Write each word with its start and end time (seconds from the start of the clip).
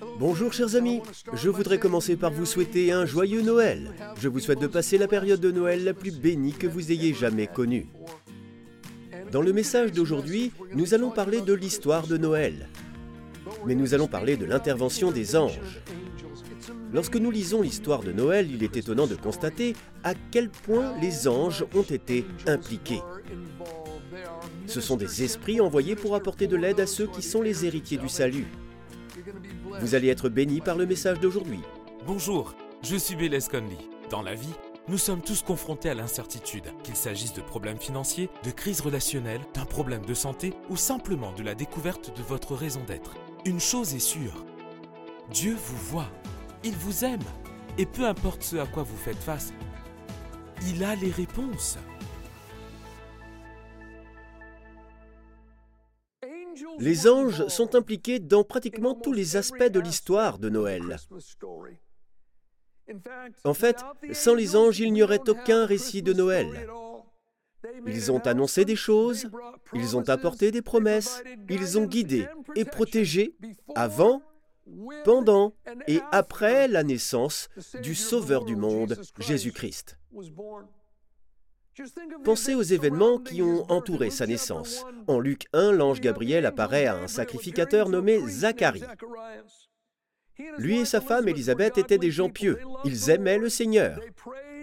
Bonjour 0.00 0.52
chers 0.52 0.76
amis, 0.76 1.00
je 1.32 1.48
voudrais 1.48 1.78
commencer 1.78 2.16
par 2.16 2.32
vous 2.32 2.46
souhaiter 2.46 2.92
un 2.92 3.06
joyeux 3.06 3.42
Noël. 3.42 3.94
Je 4.20 4.28
vous 4.28 4.38
souhaite 4.38 4.60
de 4.60 4.66
passer 4.66 4.98
la 4.98 5.08
période 5.08 5.40
de 5.40 5.50
Noël 5.50 5.84
la 5.84 5.94
plus 5.94 6.12
bénie 6.12 6.52
que 6.52 6.66
vous 6.66 6.92
ayez 6.92 7.14
jamais 7.14 7.46
connue. 7.46 7.88
Dans 9.32 9.42
le 9.42 9.52
message 9.52 9.92
d'aujourd'hui, 9.92 10.52
nous 10.74 10.94
allons 10.94 11.10
parler 11.10 11.40
de 11.40 11.52
l'histoire 11.52 12.06
de 12.06 12.16
Noël. 12.16 12.68
Mais 13.66 13.74
nous 13.74 13.94
allons 13.94 14.06
parler 14.06 14.36
de 14.36 14.44
l'intervention 14.44 15.10
des 15.10 15.36
anges. 15.36 15.60
Lorsque 16.92 17.16
nous 17.16 17.30
lisons 17.30 17.62
l'histoire 17.62 18.02
de 18.02 18.12
Noël, 18.12 18.48
il 18.50 18.62
est 18.62 18.76
étonnant 18.76 19.06
de 19.06 19.16
constater 19.16 19.74
à 20.04 20.14
quel 20.30 20.48
point 20.48 20.94
les 21.00 21.28
anges 21.28 21.64
ont 21.74 21.82
été 21.82 22.24
impliqués. 22.46 23.02
Ce 24.66 24.80
sont 24.80 24.96
des 24.96 25.24
esprits 25.24 25.60
envoyés 25.60 25.96
pour 25.96 26.14
apporter 26.14 26.46
de 26.46 26.56
l'aide 26.56 26.80
à 26.80 26.86
ceux 26.86 27.06
qui 27.06 27.22
sont 27.22 27.42
les 27.42 27.64
héritiers 27.64 27.98
du 27.98 28.08
salut. 28.08 28.46
Vous 29.80 29.94
allez 29.94 30.08
être 30.08 30.28
bénis 30.28 30.60
par 30.60 30.76
le 30.76 30.86
message 30.86 31.20
d'aujourd'hui. 31.20 31.60
Bonjour, 32.06 32.54
je 32.82 32.96
suis 32.96 33.14
Bélez 33.14 33.38
Conley. 33.50 33.76
Dans 34.10 34.22
la 34.22 34.34
vie, 34.34 34.54
nous 34.88 34.98
sommes 34.98 35.20
tous 35.20 35.42
confrontés 35.42 35.90
à 35.90 35.94
l'incertitude, 35.94 36.64
qu'il 36.82 36.96
s'agisse 36.96 37.34
de 37.34 37.42
problèmes 37.42 37.78
financiers, 37.78 38.30
de 38.44 38.50
crises 38.50 38.80
relationnelles, 38.80 39.42
d'un 39.54 39.64
problème 39.64 40.04
de 40.04 40.14
santé 40.14 40.54
ou 40.70 40.76
simplement 40.76 41.32
de 41.32 41.42
la 41.42 41.54
découverte 41.54 42.16
de 42.16 42.22
votre 42.22 42.54
raison 42.54 42.80
d'être. 42.86 43.14
Une 43.44 43.60
chose 43.60 43.94
est 43.94 43.98
sûre, 43.98 44.44
Dieu 45.30 45.54
vous 45.54 45.76
voit, 45.76 46.10
il 46.64 46.74
vous 46.74 47.04
aime, 47.04 47.20
et 47.76 47.86
peu 47.86 48.06
importe 48.06 48.42
ce 48.42 48.56
à 48.56 48.66
quoi 48.66 48.82
vous 48.82 48.96
faites 48.96 49.22
face, 49.22 49.52
il 50.66 50.82
a 50.82 50.94
les 50.96 51.10
réponses. 51.10 51.78
Les 56.78 57.08
anges 57.08 57.46
sont 57.48 57.74
impliqués 57.74 58.18
dans 58.18 58.44
pratiquement 58.44 58.94
tous 58.94 59.12
les 59.12 59.36
aspects 59.36 59.70
de 59.70 59.80
l'histoire 59.80 60.38
de 60.38 60.48
Noël. 60.48 60.96
En 63.44 63.54
fait, 63.54 63.76
sans 64.12 64.34
les 64.34 64.56
anges, 64.56 64.80
il 64.80 64.92
n'y 64.92 65.02
aurait 65.02 65.28
aucun 65.28 65.66
récit 65.66 66.02
de 66.02 66.12
Noël. 66.12 66.68
Ils 67.86 68.12
ont 68.12 68.20
annoncé 68.20 68.64
des 68.64 68.76
choses, 68.76 69.28
ils 69.74 69.96
ont 69.96 70.08
apporté 70.08 70.50
des 70.50 70.62
promesses, 70.62 71.22
ils 71.48 71.78
ont 71.78 71.86
guidé 71.86 72.26
et 72.54 72.64
protégé 72.64 73.36
avant, 73.74 74.22
pendant 75.04 75.54
et 75.86 76.00
après 76.12 76.68
la 76.68 76.84
naissance 76.84 77.48
du 77.82 77.94
Sauveur 77.94 78.44
du 78.44 78.54
monde, 78.54 79.00
Jésus-Christ. 79.18 79.98
Pensez 82.24 82.54
aux 82.54 82.62
événements 82.62 83.18
qui 83.18 83.42
ont 83.42 83.70
entouré 83.70 84.10
sa 84.10 84.26
naissance. 84.26 84.84
En 85.06 85.20
Luc 85.20 85.46
1, 85.52 85.72
l'ange 85.72 86.00
Gabriel 86.00 86.46
apparaît 86.46 86.86
à 86.86 86.96
un 86.96 87.08
sacrificateur 87.08 87.88
nommé 87.88 88.20
Zacharie. 88.26 88.82
Lui 90.58 90.80
et 90.80 90.84
sa 90.84 91.00
femme 91.00 91.28
Élisabeth 91.28 91.78
étaient 91.78 91.98
des 91.98 92.10
gens 92.10 92.30
pieux. 92.30 92.58
Ils 92.84 93.10
aimaient 93.10 93.38
le 93.38 93.48
Seigneur. 93.48 94.00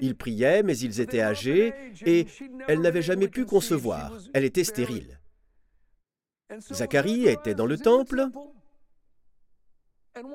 Ils 0.02 0.16
priaient, 0.16 0.64
mais 0.64 0.78
ils 0.78 1.02
étaient 1.02 1.22
âgés 1.22 1.74
et 2.06 2.28
elle 2.68 2.82
n'avait 2.82 3.02
jamais 3.02 3.28
pu 3.28 3.46
concevoir. 3.46 4.14
Elle 4.34 4.46
était 4.46 4.64
stérile. 4.64 5.20
Zacharie 6.72 7.28
était 7.28 7.56
dans 7.56 7.66
le 7.66 7.78
temple 7.78 8.30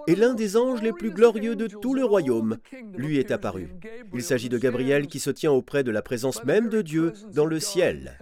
et 0.06 0.14
l'un 0.14 0.34
des 0.34 0.56
anges 0.56 0.82
les 0.82 0.92
plus 0.92 1.10
glorieux 1.10 1.56
de 1.56 1.66
tout 1.66 1.94
le 1.94 2.04
royaume 2.04 2.58
lui 2.94 3.18
est 3.18 3.30
apparu. 3.30 3.74
Il 4.12 4.22
s'agit 4.22 4.48
de 4.48 4.58
Gabriel 4.58 5.06
qui 5.06 5.20
se 5.20 5.30
tient 5.30 5.52
auprès 5.52 5.84
de 5.84 5.90
la 5.90 6.02
présence 6.02 6.44
même 6.44 6.68
de 6.68 6.82
Dieu 6.82 7.12
dans 7.32 7.46
le 7.46 7.60
ciel. 7.60 8.18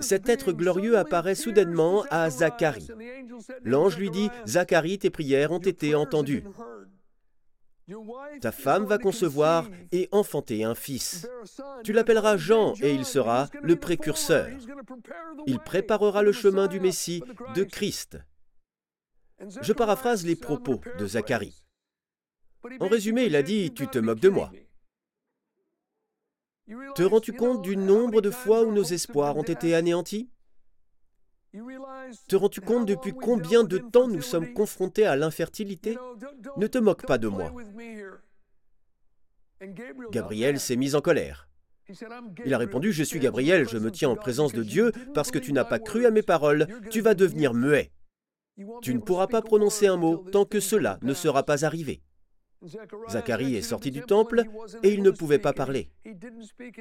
Cet 0.00 0.28
être 0.28 0.52
glorieux 0.52 0.98
apparaît 0.98 1.34
soudainement 1.34 2.04
à 2.10 2.28
Zacharie. 2.28 2.88
L'ange 3.64 3.96
lui 3.96 4.10
dit, 4.10 4.28
Zacharie, 4.46 4.98
tes 4.98 5.10
prières 5.10 5.52
ont 5.52 5.58
été 5.58 5.94
entendues. 5.94 6.44
Ta 8.40 8.52
femme 8.52 8.84
va 8.84 8.98
concevoir 8.98 9.68
et 9.92 10.08
enfanter 10.10 10.64
un 10.64 10.74
fils. 10.74 11.28
Tu 11.84 11.92
l'appelleras 11.92 12.36
Jean 12.36 12.74
et 12.82 12.92
il 12.92 13.04
sera 13.04 13.48
le 13.62 13.76
précurseur. 13.76 14.48
Il 15.46 15.60
préparera 15.60 16.22
le 16.22 16.32
chemin 16.32 16.66
du 16.66 16.80
Messie, 16.80 17.22
de 17.54 17.62
Christ. 17.62 18.18
Je 19.38 19.72
paraphrase 19.72 20.24
les 20.24 20.36
propos 20.36 20.80
de 20.98 21.06
Zacharie. 21.06 21.62
En 22.80 22.88
résumé, 22.88 23.24
il 23.24 23.36
a 23.36 23.42
dit, 23.42 23.72
Tu 23.72 23.86
te 23.86 23.98
moques 23.98 24.20
de 24.20 24.28
moi. 24.28 24.50
Te 26.94 27.02
rends-tu 27.02 27.32
compte 27.32 27.62
du 27.62 27.76
nombre 27.76 28.20
de 28.20 28.30
fois 28.30 28.62
où 28.64 28.72
nos 28.72 28.82
espoirs 28.82 29.36
ont 29.36 29.42
été 29.42 29.74
anéantis? 29.74 30.30
Te 32.28 32.36
rends-tu 32.36 32.60
compte 32.60 32.86
depuis 32.86 33.12
combien 33.12 33.64
de 33.64 33.78
temps 33.78 34.08
nous 34.08 34.22
sommes 34.22 34.52
confrontés 34.52 35.06
à 35.06 35.16
l'infertilité? 35.16 35.96
Ne 36.56 36.66
te 36.66 36.78
moque 36.78 37.06
pas 37.06 37.18
de 37.18 37.28
moi. 37.28 37.52
Gabriel 40.10 40.60
s'est 40.60 40.76
mis 40.76 40.94
en 40.94 41.00
colère. 41.00 41.48
Il 42.44 42.52
a 42.52 42.58
répondu, 42.58 42.92
Je 42.92 43.04
suis 43.04 43.20
Gabriel, 43.20 43.68
je 43.68 43.78
me 43.78 43.92
tiens 43.92 44.10
en 44.10 44.16
présence 44.16 44.52
de 44.52 44.64
Dieu 44.64 44.92
parce 45.14 45.30
que 45.30 45.38
tu 45.38 45.52
n'as 45.52 45.64
pas 45.64 45.78
cru 45.78 46.04
à 46.04 46.10
mes 46.10 46.22
paroles, 46.22 46.66
tu 46.90 47.00
vas 47.00 47.14
devenir 47.14 47.54
muet. 47.54 47.92
Tu 48.82 48.94
ne 48.94 49.00
pourras 49.00 49.26
pas 49.26 49.42
prononcer 49.42 49.86
un 49.86 49.96
mot 49.96 50.24
tant 50.32 50.44
que 50.44 50.60
cela 50.60 50.98
ne 51.02 51.14
sera 51.14 51.42
pas 51.42 51.64
arrivé. 51.64 52.02
Zacharie 53.10 53.54
est 53.54 53.62
sorti 53.62 53.90
du 53.90 54.00
temple 54.00 54.44
et 54.82 54.92
il 54.92 55.02
ne 55.02 55.10
pouvait 55.10 55.38
pas 55.38 55.52
parler. 55.52 55.90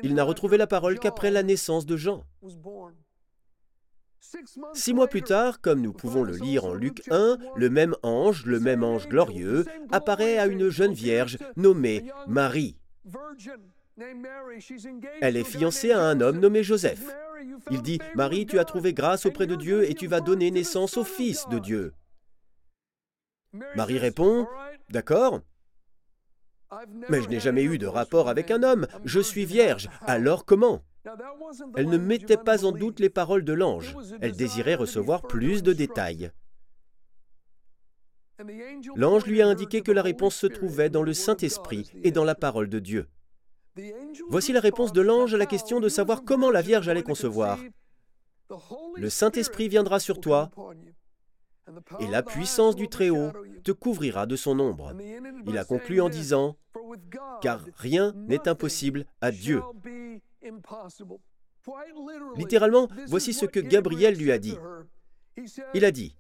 Il 0.04 0.16
n'a 0.16 0.24
retrouvé 0.24 0.58
la 0.58 0.68
parole 0.68 1.00
qu'après 1.00 1.32
la 1.32 1.44
naissance 1.44 1.86
de 1.86 1.98
Jean. 1.98 2.24
Six 4.74 4.94
mois 4.94 5.08
plus 5.08 5.22
tard, 5.22 5.62
comme 5.62 5.82
nous 5.82 5.94
pouvons 5.94 6.24
le 6.24 6.36
lire 6.36 6.66
en 6.66 6.74
Luc 6.74 7.04
1, 7.12 7.38
le 7.56 7.70
même 7.70 7.96
ange, 8.02 8.46
le 8.46 8.60
même 8.60 8.84
ange 8.84 9.08
glorieux, 9.08 9.66
apparaît 9.92 10.38
à 10.38 10.48
une 10.48 10.70
jeune 10.70 10.94
vierge 10.94 11.38
nommée 11.56 12.06
Marie. 12.28 12.78
Elle 15.22 15.38
est 15.38 15.44
fiancée 15.44 15.92
à 15.92 16.02
un 16.02 16.20
homme 16.22 16.40
nommé 16.40 16.64
Joseph. 16.64 17.04
Il 17.72 17.82
dit, 17.82 18.00
Marie, 18.16 18.46
tu 18.46 18.60
as 18.60 18.66
trouvé 18.66 18.94
grâce 18.94 19.26
auprès 19.26 19.48
de 19.48 19.56
Dieu 19.56 19.90
et 19.90 19.94
tu 19.94 20.08
vas 20.08 20.22
donner 20.22 20.52
naissance 20.52 20.98
au 20.98 21.04
Fils 21.04 21.48
de 21.50 21.60
Dieu. 21.60 21.94
Marie 23.76 24.00
répond, 24.00 24.48
D'accord, 24.90 25.42
mais 27.10 27.22
je 27.22 27.30
n'ai 27.30 27.40
jamais 27.40 27.64
eu 27.64 27.78
de 27.78 27.88
rapport 27.88 28.28
avec 28.28 28.52
un 28.52 28.64
homme, 28.64 28.88
je 29.06 29.20
suis 29.20 29.46
vierge, 29.46 29.90
alors 30.02 30.46
comment? 30.46 30.84
Elle 31.76 31.90
ne 31.90 31.98
mettait 31.98 32.38
pas 32.38 32.66
en 32.66 32.72
doute 32.72 33.00
les 33.00 33.10
paroles 33.10 33.46
de 33.46 33.54
l'ange, 33.54 33.96
elle 34.22 34.36
désirait 34.36 34.76
recevoir 34.76 35.22
plus 35.22 35.64
de 35.64 35.74
détails. 35.74 36.32
L'ange 38.96 39.26
lui 39.26 39.42
a 39.42 39.48
indiqué 39.48 39.82
que 39.82 39.92
la 39.92 40.02
réponse 40.02 40.36
se 40.36 40.48
trouvait 40.48 40.90
dans 40.90 41.04
le 41.04 41.14
Saint-Esprit 41.14 41.92
et 42.04 42.12
dans 42.12 42.26
la 42.26 42.36
parole 42.36 42.70
de 42.70 42.80
Dieu. 42.80 43.08
Voici 44.30 44.54
la 44.54 44.60
réponse 44.60 44.94
de 44.94 45.02
l'ange 45.02 45.34
à 45.34 45.38
la 45.38 45.46
question 45.46 45.80
de 45.80 45.90
savoir 45.90 46.24
comment 46.24 46.52
la 46.52 46.62
Vierge 46.62 46.88
allait 46.88 47.04
concevoir. 47.04 47.60
Le 48.96 49.10
Saint-Esprit 49.10 49.68
viendra 49.68 50.00
sur 50.00 50.20
toi 50.20 50.52
et 52.00 52.08
la 52.08 52.24
puissance 52.24 52.76
du 52.76 52.88
Très-Haut 52.88 53.32
te 53.64 53.72
couvrira 53.72 54.26
de 54.26 54.36
son 54.36 54.60
ombre. 54.60 54.94
Il 55.48 55.58
a 55.58 55.66
conclu 55.66 56.00
en 56.00 56.10
disant, 56.10 56.58
car 57.42 57.66
rien 57.76 58.14
n'est 58.28 58.48
impossible 58.48 59.06
à 59.22 59.32
Dieu. 59.32 59.62
Littéralement, 62.36 62.88
voici 63.08 63.34
ce 63.34 63.46
que 63.46 63.60
Gabriel 63.60 64.16
lui 64.16 64.32
a 64.32 64.38
dit. 64.38 64.58
Il 65.74 65.86
a 65.86 65.92
dit, 65.92 66.16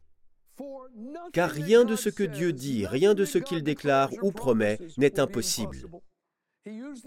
car 1.31 1.51
rien 1.51 1.85
de 1.85 1.95
ce 1.95 2.09
que 2.09 2.23
Dieu 2.23 2.53
dit, 2.53 2.87
rien 2.87 3.13
de 3.13 3.25
ce 3.25 3.37
qu'il 3.37 3.63
déclare 3.63 4.09
ou 4.23 4.31
promet 4.31 4.79
n'est 4.97 5.19
impossible. 5.19 5.77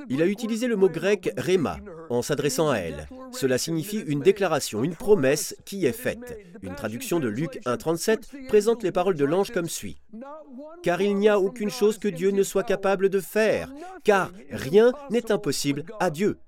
Il 0.08 0.22
a 0.22 0.26
utilisé 0.26 0.68
le 0.68 0.76
mot 0.76 0.88
grec 0.88 1.32
rema 1.36 1.78
en 2.10 2.22
s'adressant 2.22 2.70
à 2.70 2.76
elle. 2.76 3.08
Cela 3.32 3.58
signifie 3.58 3.98
une 3.98 4.20
déclaration, 4.20 4.84
une 4.84 4.94
promesse 4.94 5.56
qui 5.64 5.84
est 5.84 5.92
faite. 5.92 6.38
Une 6.62 6.76
traduction 6.76 7.18
de 7.18 7.26
Luc 7.26 7.60
1.37 7.64 8.46
présente 8.46 8.84
les 8.84 8.92
paroles 8.92 9.16
de 9.16 9.24
l'ange 9.24 9.50
comme 9.50 9.68
suit. 9.68 10.00
Car 10.82 11.00
il 11.00 11.16
n'y 11.16 11.28
a 11.28 11.40
aucune 11.40 11.70
chose 11.70 11.98
que 11.98 12.08
Dieu 12.08 12.30
ne 12.30 12.44
soit 12.44 12.62
capable 12.62 13.08
de 13.08 13.18
faire, 13.18 13.72
car 14.04 14.30
rien 14.50 14.92
n'est 15.10 15.32
impossible 15.32 15.84
à 15.98 16.10
Dieu. 16.10 16.38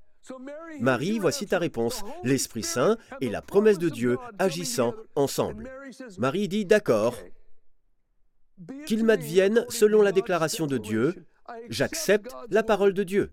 Marie, 0.78 1.18
voici 1.18 1.46
ta 1.46 1.58
réponse, 1.58 2.02
l'Esprit 2.22 2.62
Saint 2.62 2.96
et 3.20 3.28
la 3.28 3.42
promesse 3.42 3.78
de 3.78 3.88
Dieu 3.88 4.18
agissant 4.38 4.94
ensemble. 5.16 5.68
Marie 6.18 6.46
dit 6.46 6.64
d'accord, 6.64 7.16
qu'il 8.86 9.04
m'advienne 9.04 9.64
selon 9.68 10.02
la 10.02 10.12
déclaration 10.12 10.66
de 10.66 10.78
Dieu, 10.78 11.14
j'accepte 11.68 12.34
la 12.48 12.62
parole 12.62 12.94
de 12.94 13.02
Dieu. 13.02 13.32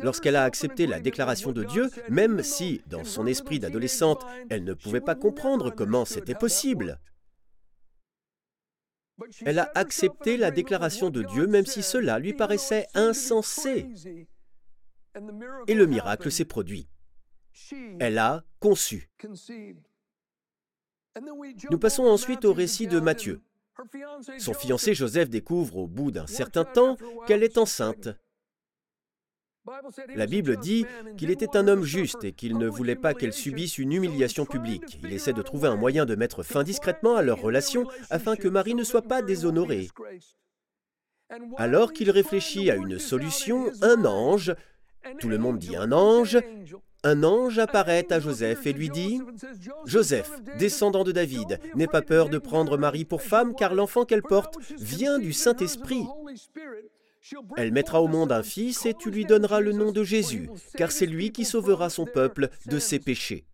Lorsqu'elle 0.00 0.36
a 0.36 0.44
accepté 0.44 0.86
la 0.86 0.98
déclaration 0.98 1.52
de 1.52 1.62
Dieu, 1.62 1.90
même 2.08 2.42
si, 2.42 2.82
dans 2.86 3.04
son 3.04 3.26
esprit 3.26 3.60
d'adolescente, 3.60 4.24
elle 4.50 4.64
ne 4.64 4.74
pouvait 4.74 5.00
pas 5.00 5.14
comprendre 5.14 5.70
comment 5.70 6.04
c'était 6.04 6.34
possible, 6.34 6.98
elle 9.44 9.58
a 9.58 9.70
accepté 9.74 10.36
la 10.36 10.50
déclaration 10.50 11.10
de 11.10 11.22
Dieu 11.22 11.46
même 11.46 11.66
si 11.66 11.82
cela 11.82 12.18
lui 12.18 12.34
paraissait 12.34 12.86
insensé. 12.94 13.86
Et 15.66 15.74
le 15.74 15.86
miracle 15.86 16.30
s'est 16.30 16.44
produit. 16.44 16.88
Elle 17.98 18.18
a 18.18 18.44
conçu. 18.60 19.10
Nous 21.70 21.78
passons 21.78 22.04
ensuite 22.04 22.44
au 22.44 22.52
récit 22.52 22.86
de 22.86 23.00
Matthieu. 23.00 23.40
Son 24.38 24.54
fiancé 24.54 24.94
Joseph 24.94 25.30
découvre 25.30 25.76
au 25.76 25.86
bout 25.86 26.10
d'un 26.10 26.26
certain 26.26 26.64
temps 26.64 26.96
qu'elle 27.26 27.42
est 27.42 27.58
enceinte. 27.58 28.08
La 30.14 30.26
Bible 30.26 30.56
dit 30.56 30.86
qu'il 31.16 31.30
était 31.30 31.56
un 31.56 31.68
homme 31.68 31.84
juste 31.84 32.24
et 32.24 32.32
qu'il 32.32 32.56
ne 32.56 32.68
voulait 32.68 32.96
pas 32.96 33.14
qu'elle 33.14 33.32
subisse 33.32 33.78
une 33.78 33.92
humiliation 33.92 34.46
publique. 34.46 34.98
Il 35.02 35.12
essaie 35.12 35.32
de 35.32 35.42
trouver 35.42 35.68
un 35.68 35.76
moyen 35.76 36.06
de 36.06 36.14
mettre 36.14 36.42
fin 36.42 36.64
discrètement 36.64 37.16
à 37.16 37.22
leur 37.22 37.40
relation 37.40 37.86
afin 38.10 38.34
que 38.36 38.48
Marie 38.48 38.74
ne 38.74 38.84
soit 38.84 39.02
pas 39.02 39.22
déshonorée. 39.22 39.88
Alors 41.58 41.92
qu'il 41.92 42.10
réfléchit 42.10 42.70
à 42.70 42.76
une 42.76 42.98
solution, 42.98 43.70
un 43.82 44.04
ange, 44.06 44.54
tout 45.20 45.28
le 45.28 45.38
monde 45.38 45.58
dit 45.58 45.76
un 45.76 45.92
ange, 45.92 46.38
un 47.04 47.22
ange 47.22 47.58
apparaît 47.58 48.12
à 48.12 48.20
Joseph 48.20 48.66
et 48.66 48.72
lui 48.72 48.90
dit 48.90 49.20
Joseph, 49.84 50.30
descendant 50.58 51.04
de 51.04 51.12
David, 51.12 51.60
n'aie 51.74 51.86
pas 51.86 52.02
peur 52.02 52.28
de 52.28 52.38
prendre 52.38 52.76
Marie 52.76 53.04
pour 53.04 53.22
femme, 53.22 53.54
car 53.54 53.74
l'enfant 53.74 54.04
qu'elle 54.04 54.22
porte 54.22 54.56
vient 54.78 55.18
du 55.18 55.32
Saint-Esprit. 55.32 56.04
Elle 57.56 57.72
mettra 57.72 58.02
au 58.02 58.08
monde 58.08 58.32
un 58.32 58.42
fils 58.42 58.86
et 58.86 58.94
tu 58.94 59.10
lui 59.10 59.24
donneras 59.24 59.60
le 59.60 59.72
nom 59.72 59.92
de 59.92 60.02
Jésus, 60.02 60.50
car 60.76 60.90
c'est 60.90 61.06
lui 61.06 61.30
qui 61.30 61.44
sauvera 61.44 61.90
son 61.90 62.04
peuple 62.04 62.48
de 62.66 62.78
ses 62.78 62.98
péchés. 62.98 63.44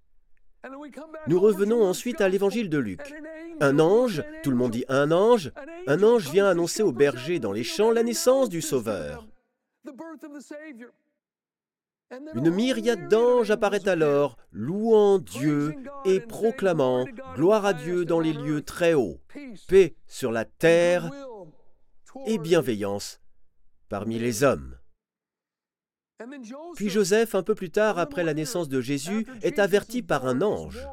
Nous 1.27 1.41
revenons 1.41 1.83
ensuite 1.83 2.21
à 2.21 2.29
l'évangile 2.29 2.71
de 2.71 2.79
Luc. 2.79 3.01
Un 3.61 3.79
ange, 3.79 4.23
tout 4.43 4.51
le 4.51 4.57
monde 4.57 4.71
dit 4.71 4.85
un 4.89 5.13
ange, 5.13 5.53
un 5.87 6.03
ange 6.03 6.31
vient 6.31 6.49
annoncer 6.49 6.83
aux 6.83 6.93
bergers 6.93 7.39
dans 7.39 7.53
les 7.53 7.65
champs 7.65 7.91
la 7.91 8.03
naissance 8.03 8.49
du 8.49 8.63
Sauveur. 8.63 9.27
Une 12.35 12.51
myriade 12.51 13.09
d'anges 13.09 13.51
apparaît 13.51 13.89
alors, 13.89 14.37
louant 14.53 15.19
Dieu 15.19 15.75
et 16.05 16.21
proclamant 16.21 17.07
Gloire 17.35 17.65
à 17.65 17.73
Dieu 17.73 18.05
dans 18.05 18.21
les 18.21 18.33
lieux 18.33 18.63
très 18.63 18.95
hauts, 18.95 19.21
paix 19.69 19.95
sur 20.07 20.33
la 20.33 20.45
terre 20.45 21.11
et 22.27 22.39
bienveillance 22.39 23.21
parmi 23.89 24.19
les 24.19 24.43
hommes. 24.43 24.79
Puis 26.77 26.91
Joseph, 26.91 27.35
un 27.35 27.43
peu 27.43 27.55
plus 27.55 27.71
tard, 27.71 27.99
après 27.99 28.25
la 28.25 28.35
naissance 28.35 28.69
de 28.69 28.81
Jésus, 28.81 29.27
est 29.43 29.59
averti 29.59 30.03
par 30.03 30.27
un 30.27 30.43
ange. 30.43 30.87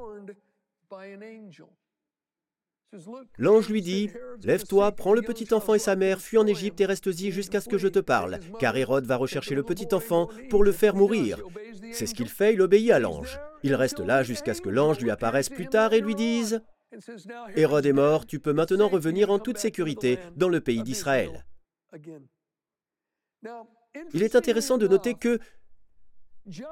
L'ange 3.38 3.70
lui 3.70 3.82
dit, 3.82 4.10
Lève-toi, 4.44 4.92
prends 4.92 5.14
le 5.14 5.22
petit 5.22 5.54
enfant 5.54 5.74
et 5.74 5.80
sa 5.80 5.96
mère, 5.96 6.20
fuis 6.20 6.38
en 6.38 6.46
Égypte 6.46 6.82
et 6.82 6.86
reste-y 6.86 7.32
jusqu'à 7.32 7.62
ce 7.62 7.70
que 7.70 7.78
je 7.78 7.88
te 7.88 8.00
parle, 8.00 8.40
car 8.60 8.76
Hérode 8.76 9.06
va 9.06 9.16
rechercher 9.16 9.56
le 9.56 9.64
petit 9.64 9.94
enfant 9.94 10.30
pour 10.50 10.64
le 10.64 10.72
faire 10.72 10.96
mourir. 10.96 11.40
C'est 11.94 12.06
ce 12.06 12.14
qu'il 12.14 12.28
fait, 12.28 12.54
il 12.54 12.62
obéit 12.62 12.92
à 12.92 13.00
l'ange. 13.00 13.40
Il 13.64 13.76
reste 13.76 14.00
là 14.00 14.24
jusqu'à 14.24 14.54
ce 14.54 14.62
que 14.62 14.70
l'ange 14.70 15.00
lui 15.00 15.12
apparaisse 15.12 15.50
plus 15.50 15.68
tard 15.68 15.94
et 15.94 16.02
lui 16.02 16.16
dise, 16.16 16.62
Hérode 17.56 17.86
est 17.86 17.94
mort, 17.94 18.26
tu 18.26 18.40
peux 18.40 18.54
maintenant 18.54 18.90
revenir 18.90 19.32
en 19.32 19.40
toute 19.40 19.58
sécurité 19.58 20.20
dans 20.36 20.50
le 20.50 20.60
pays 20.60 20.84
d'Israël. 20.84 21.46
Il 24.14 24.24
est 24.24 24.36
intéressant 24.36 24.78
de 24.78 24.88
noter 24.88 25.14
que, 25.14 25.40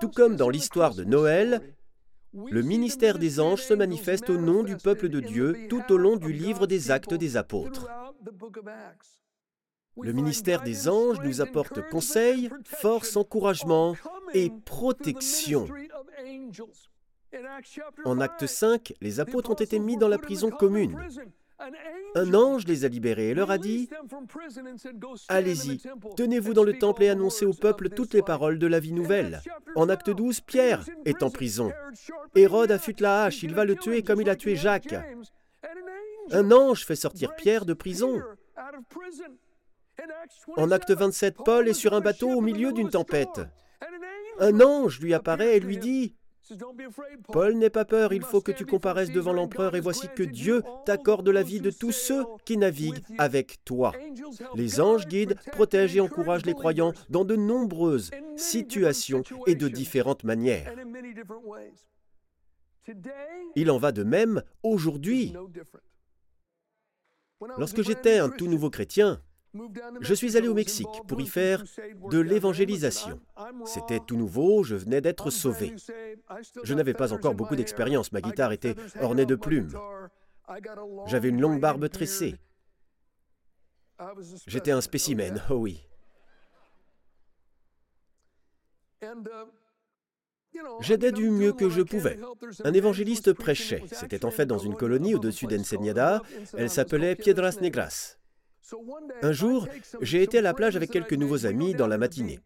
tout 0.02 0.10
comme 0.10 0.36
dans 0.36 0.50
l'histoire 0.50 0.96
de 0.96 1.04
Noël, 1.04 1.62
le 2.34 2.62
ministère 2.62 3.18
des 3.18 3.40
anges 3.40 3.64
se 3.64 3.74
manifeste 3.74 4.30
au 4.30 4.38
nom 4.38 4.64
du 4.64 4.78
peuple 4.78 5.10
de 5.10 5.20
Dieu 5.20 5.68
tout 5.70 5.84
au 5.90 5.98
long 5.98 6.16
du 6.16 6.32
livre 6.32 6.68
des 6.68 6.92
actes 6.92 7.14
des 7.14 7.38
apôtres. 7.38 7.88
Le 10.02 10.14
ministère 10.14 10.62
des 10.62 10.88
anges 10.88 11.20
nous 11.24 11.42
apporte 11.42 11.82
conseil, 11.90 12.50
force, 12.64 13.18
encouragement 13.18 13.96
et 14.34 14.52
protection. 14.66 15.68
En 18.06 18.20
acte 18.20 18.46
5, 18.46 18.94
les 19.02 19.20
apôtres 19.20 19.52
ont 19.52 19.56
été 19.56 19.80
mis 19.80 19.98
dans 19.98 20.08
la 20.08 20.18
prison 20.18 20.50
commune. 20.50 20.98
Un 22.16 22.34
ange 22.34 22.66
les 22.68 22.86
a 22.86 22.88
libérés 22.88 23.30
et 23.30 23.34
leur 23.34 23.52
a 23.52 23.58
dit, 23.58 23.90
Allez-y, 25.28 25.82
tenez-vous 26.16 26.54
dans 26.54 26.64
le 26.64 26.78
temple 26.78 27.04
et 27.04 27.10
annoncez 27.10 27.46
au 27.46 27.54
peuple 27.54 27.90
toutes 27.90 28.14
les 28.14 28.22
paroles 28.22 28.60
de 28.60 28.68
la 28.68 28.80
vie 28.80 28.94
nouvelle. 28.94 29.42
En 29.76 29.90
acte 29.90 30.10
12, 30.10 30.42
Pierre 30.42 30.86
est 31.06 31.22
en 31.24 31.30
prison. 31.30 31.72
Hérode 32.36 32.72
affûte 32.72 33.02
la 33.02 33.26
hache, 33.26 33.44
il 33.44 33.54
va 33.54 33.66
le 33.66 33.76
tuer 33.76 34.04
comme 34.04 34.22
il 34.22 34.30
a 34.30 34.36
tué 34.36 34.56
Jacques. 34.56 34.96
Un 36.32 36.52
ange 36.52 36.86
fait 36.86 36.96
sortir 36.96 37.36
Pierre 37.36 37.66
de 37.66 37.74
prison. 37.74 38.22
En 40.58 40.72
acte 40.72 40.92
27, 40.92 41.36
Paul 41.44 41.68
est 41.68 41.74
sur 41.74 41.94
un 41.94 42.02
bateau 42.02 42.30
au 42.30 42.42
milieu 42.42 42.72
d'une 42.72 42.90
tempête. 42.90 43.42
Un 44.40 44.62
ange 44.62 45.00
lui 45.00 45.14
apparaît 45.14 45.58
et 45.58 45.60
lui 45.60 45.78
dit 45.78 46.16
Paul 47.32 47.54
n'est 47.54 47.70
pas 47.70 47.86
peur, 47.86 48.14
il 48.14 48.24
faut 48.24 48.42
que 48.42 48.52
tu 48.52 48.66
comparaisses 48.66 49.12
devant 49.12 49.34
l'empereur 49.34 49.76
et 49.76 49.82
voici 49.82 50.08
que 50.16 50.24
Dieu 50.24 50.64
t'accorde 50.86 51.30
la 51.30 51.44
vie 51.44 51.62
de 51.62 51.72
tous 51.72 51.92
ceux 51.92 52.24
qui 52.46 52.58
naviguent 52.58 53.04
avec 53.18 53.64
toi. 53.66 53.94
Les 54.56 54.82
anges 54.82 55.08
guident, 55.08 55.36
protègent 55.52 55.98
et 55.98 56.02
encouragent 56.02 56.46
les 56.46 56.54
croyants 56.54 56.94
dans 57.10 57.26
de 57.26 57.36
nombreuses 57.36 58.12
situations 58.36 59.24
et 59.48 59.56
de 59.56 59.68
différentes 59.68 60.24
manières. 60.24 60.74
Il 63.56 63.70
en 63.70 63.78
va 63.78 63.92
de 63.92 64.04
même 64.04 64.42
aujourd'hui. 64.64 65.34
Lorsque 67.58 67.84
j'étais 67.84 68.18
un 68.18 68.30
tout 68.30 68.48
nouveau 68.48 68.70
chrétien, 68.70 69.22
je 70.02 70.14
suis 70.14 70.38
allé 70.38 70.48
au 70.48 70.54
Mexique 70.54 70.88
pour 71.08 71.20
y 71.22 71.28
faire 71.28 71.64
de 72.12 72.20
l'évangélisation. 72.20 73.20
C'était 73.66 74.00
tout 74.00 74.16
nouveau, 74.16 74.64
je 74.64 74.76
venais 74.76 75.02
d'être 75.02 75.30
sauvé. 75.30 75.76
Je 76.64 76.74
n'avais 76.74 76.94
pas 76.94 77.14
encore 77.14 77.36
beaucoup 77.36 77.56
d'expérience, 77.56 78.12
ma 78.12 78.22
guitare 78.22 78.52
était 78.52 78.76
ornée 79.02 79.26
de 79.26 79.36
plumes. 79.36 79.72
J'avais 81.08 81.30
une 81.30 81.42
longue 81.42 81.60
barbe 81.60 81.90
tressée. 81.90 82.36
J'étais 84.48 84.72
un 84.72 84.82
spécimen, 84.82 85.42
oh 85.50 85.56
oui. 85.56 85.86
J'aidais 90.82 91.12
du 91.12 91.30
mieux 91.30 91.54
que 91.54 91.70
je 91.70 91.82
pouvais. 91.82 92.18
Un 92.64 92.74
évangéliste 92.74 93.34
prêchait. 93.34 93.84
C'était 93.92 94.26
en 94.26 94.32
fait 94.32 94.46
dans 94.46 94.58
une 94.58 94.76
colonie 94.76 95.16
au-dessus 95.16 95.48
d'Ensenada. 95.48 96.22
Elle 96.54 96.70
s'appelait 96.70 97.16
Piedras 97.16 97.58
Negras. 97.62 98.19
Un 99.22 99.32
jour, 99.32 99.68
j'ai 100.02 100.24
été 100.24 100.40
à 100.40 100.42
la 100.42 100.54
plage 100.54 100.76
avec 100.76 100.92
quelques 100.92 101.14
nouveaux 101.14 101.46
amis 101.46 101.74
dans 101.74 101.88
la 101.88 101.98
matinée. 101.98 102.40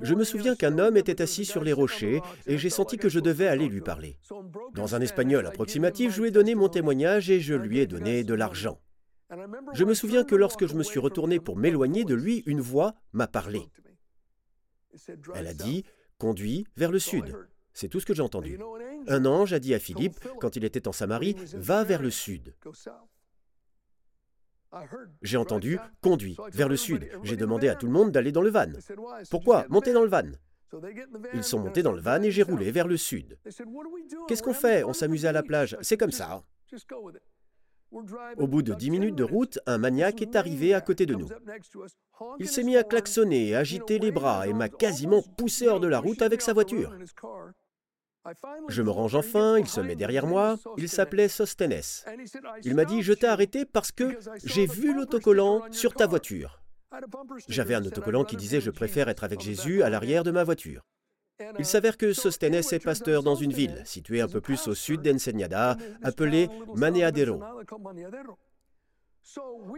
Je 0.00 0.14
me 0.14 0.24
souviens 0.24 0.54
qu'un 0.54 0.78
homme 0.78 0.96
était 0.96 1.22
assis 1.22 1.44
sur 1.44 1.64
les 1.64 1.72
rochers 1.72 2.20
et 2.46 2.58
j'ai 2.58 2.70
senti 2.70 2.96
que 2.96 3.08
je 3.08 3.20
devais 3.20 3.48
aller 3.48 3.68
lui 3.68 3.80
parler. 3.80 4.16
Dans 4.74 4.94
un 4.94 5.00
espagnol 5.00 5.46
approximatif, 5.46 6.14
je 6.14 6.20
lui 6.20 6.28
ai 6.28 6.32
donné 6.32 6.54
mon 6.54 6.68
témoignage 6.68 7.30
et 7.30 7.40
je 7.40 7.54
lui 7.54 7.80
ai 7.80 7.86
donné 7.86 8.22
de 8.22 8.34
l'argent. 8.34 8.80
Je 9.72 9.84
me 9.84 9.94
souviens 9.94 10.24
que 10.24 10.34
lorsque 10.34 10.66
je 10.66 10.74
me 10.74 10.82
suis 10.82 11.00
retourné 11.00 11.40
pour 11.40 11.56
m'éloigner 11.56 12.04
de 12.04 12.14
lui, 12.14 12.42
une 12.46 12.60
voix 12.60 12.94
m'a 13.12 13.26
parlé. 13.26 13.62
Elle 15.34 15.46
a 15.46 15.54
dit 15.54 15.84
Conduis 16.18 16.66
vers 16.76 16.92
le 16.92 16.98
sud. 16.98 17.36
C'est 17.72 17.88
tout 17.88 18.00
ce 18.00 18.06
que 18.06 18.14
j'ai 18.14 18.22
entendu. 18.22 18.58
Un 19.06 19.24
ange 19.24 19.52
a 19.52 19.58
dit 19.58 19.74
à 19.74 19.78
Philippe, 19.78 20.18
quand 20.40 20.56
il 20.56 20.64
était 20.64 20.88
en 20.88 20.92
Samarie, 20.92 21.36
Va 21.54 21.84
vers 21.84 22.02
le 22.02 22.10
sud. 22.10 22.54
J'ai 25.22 25.36
entendu 25.36 25.78
conduit 26.02 26.36
vers 26.52 26.68
le 26.68 26.76
sud. 26.76 27.08
J'ai 27.22 27.36
demandé 27.36 27.68
à 27.68 27.74
tout 27.74 27.86
le 27.86 27.92
monde 27.92 28.12
d'aller 28.12 28.32
dans 28.32 28.42
le 28.42 28.50
van. 28.50 28.66
Pourquoi 29.30 29.66
Monter 29.68 29.92
dans 29.92 30.02
le 30.02 30.08
van? 30.08 30.30
Ils 31.34 31.42
sont 31.42 31.58
montés 31.58 31.82
dans 31.82 31.92
le 31.92 32.00
van 32.00 32.22
et 32.22 32.30
j'ai 32.30 32.42
roulé 32.42 32.70
vers 32.70 32.86
le 32.86 32.96
sud. 32.96 33.38
Qu'est-ce 34.28 34.42
qu'on 34.42 34.54
fait? 34.54 34.84
On 34.84 34.92
s'amusait 34.92 35.28
à 35.28 35.32
la 35.32 35.42
plage. 35.42 35.76
C'est 35.80 35.96
comme 35.96 36.12
ça. 36.12 36.42
Au 38.38 38.46
bout 38.46 38.62
de 38.62 38.72
dix 38.74 38.90
minutes 38.90 39.16
de 39.16 39.24
route, 39.24 39.58
un 39.66 39.78
maniaque 39.78 40.22
est 40.22 40.36
arrivé 40.36 40.74
à 40.74 40.80
côté 40.80 41.06
de 41.06 41.16
nous. 41.16 41.28
Il 42.38 42.48
s'est 42.48 42.62
mis 42.62 42.76
à 42.76 42.84
klaxonner, 42.84 43.56
agiter 43.56 43.98
les 43.98 44.12
bras 44.12 44.46
et 44.46 44.52
m'a 44.52 44.68
quasiment 44.68 45.22
poussé 45.36 45.66
hors 45.66 45.80
de 45.80 45.88
la 45.88 45.98
route 45.98 46.22
avec 46.22 46.40
sa 46.40 46.52
voiture. 46.52 46.94
Je 48.68 48.82
me 48.82 48.90
range 48.90 49.14
enfin, 49.14 49.58
il 49.58 49.66
se 49.66 49.80
met 49.80 49.96
derrière 49.96 50.26
moi, 50.26 50.58
il 50.76 50.88
s'appelait 50.88 51.28
Sostenes. 51.28 52.04
Il 52.64 52.74
m'a 52.74 52.84
dit, 52.84 53.02
je 53.02 53.12
t'ai 53.12 53.26
arrêté 53.26 53.64
parce 53.64 53.92
que 53.92 54.18
j'ai 54.44 54.66
vu 54.66 54.94
l'autocollant 54.94 55.62
sur 55.70 55.94
ta 55.94 56.06
voiture. 56.06 56.60
J'avais 57.48 57.74
un 57.74 57.84
autocollant 57.84 58.24
qui 58.24 58.36
disait, 58.36 58.60
je 58.60 58.70
préfère 58.70 59.08
être 59.08 59.24
avec 59.24 59.40
Jésus 59.40 59.82
à 59.82 59.90
l'arrière 59.90 60.24
de 60.24 60.30
ma 60.30 60.44
voiture. 60.44 60.82
Il 61.58 61.64
s'avère 61.64 61.96
que 61.96 62.12
Sostenes 62.12 62.54
est 62.54 62.84
pasteur 62.84 63.22
dans 63.22 63.34
une 63.34 63.52
ville, 63.52 63.82
située 63.86 64.20
un 64.20 64.28
peu 64.28 64.40
plus 64.40 64.68
au 64.68 64.74
sud 64.74 65.00
d'Ensenada, 65.00 65.76
appelée 66.02 66.48
Maneadero. 66.74 67.42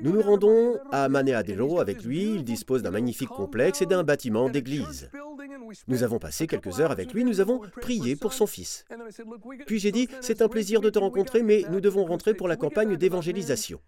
Nous 0.00 0.12
nous 0.12 0.22
rendons 0.22 0.78
à 0.90 1.08
Maneadero 1.08 1.80
avec 1.80 2.04
lui, 2.04 2.34
il 2.34 2.44
dispose 2.44 2.82
d'un 2.82 2.90
magnifique 2.90 3.28
complexe 3.28 3.82
et 3.82 3.86
d'un 3.86 4.02
bâtiment 4.02 4.48
d'église. 4.48 5.10
Nous 5.88 6.02
avons 6.02 6.18
passé 6.18 6.46
quelques 6.46 6.80
heures 6.80 6.90
avec 6.90 7.12
lui, 7.12 7.24
nous 7.24 7.40
avons 7.40 7.60
prié 7.80 8.16
pour 8.16 8.32
son 8.32 8.46
fils. 8.46 8.84
Puis 9.66 9.78
j'ai 9.78 9.92
dit, 9.92 10.08
c'est 10.20 10.42
un 10.42 10.48
plaisir 10.48 10.80
de 10.80 10.90
te 10.90 10.98
rencontrer, 10.98 11.42
mais 11.42 11.64
nous 11.70 11.80
devons 11.80 12.04
rentrer 12.04 12.34
pour 12.34 12.48
la 12.48 12.56
campagne 12.56 12.96
d'évangélisation. 12.96 13.80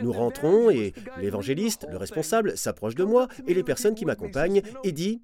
Nous 0.00 0.12
rentrons 0.12 0.70
et 0.70 0.94
l'évangéliste, 1.18 1.86
le 1.90 1.96
responsable, 1.96 2.56
s'approche 2.56 2.94
de 2.94 3.04
moi 3.04 3.28
et 3.46 3.54
les 3.54 3.62
personnes 3.62 3.94
qui 3.94 4.06
m'accompagnent 4.06 4.62
et 4.82 4.92
dit, 4.92 5.22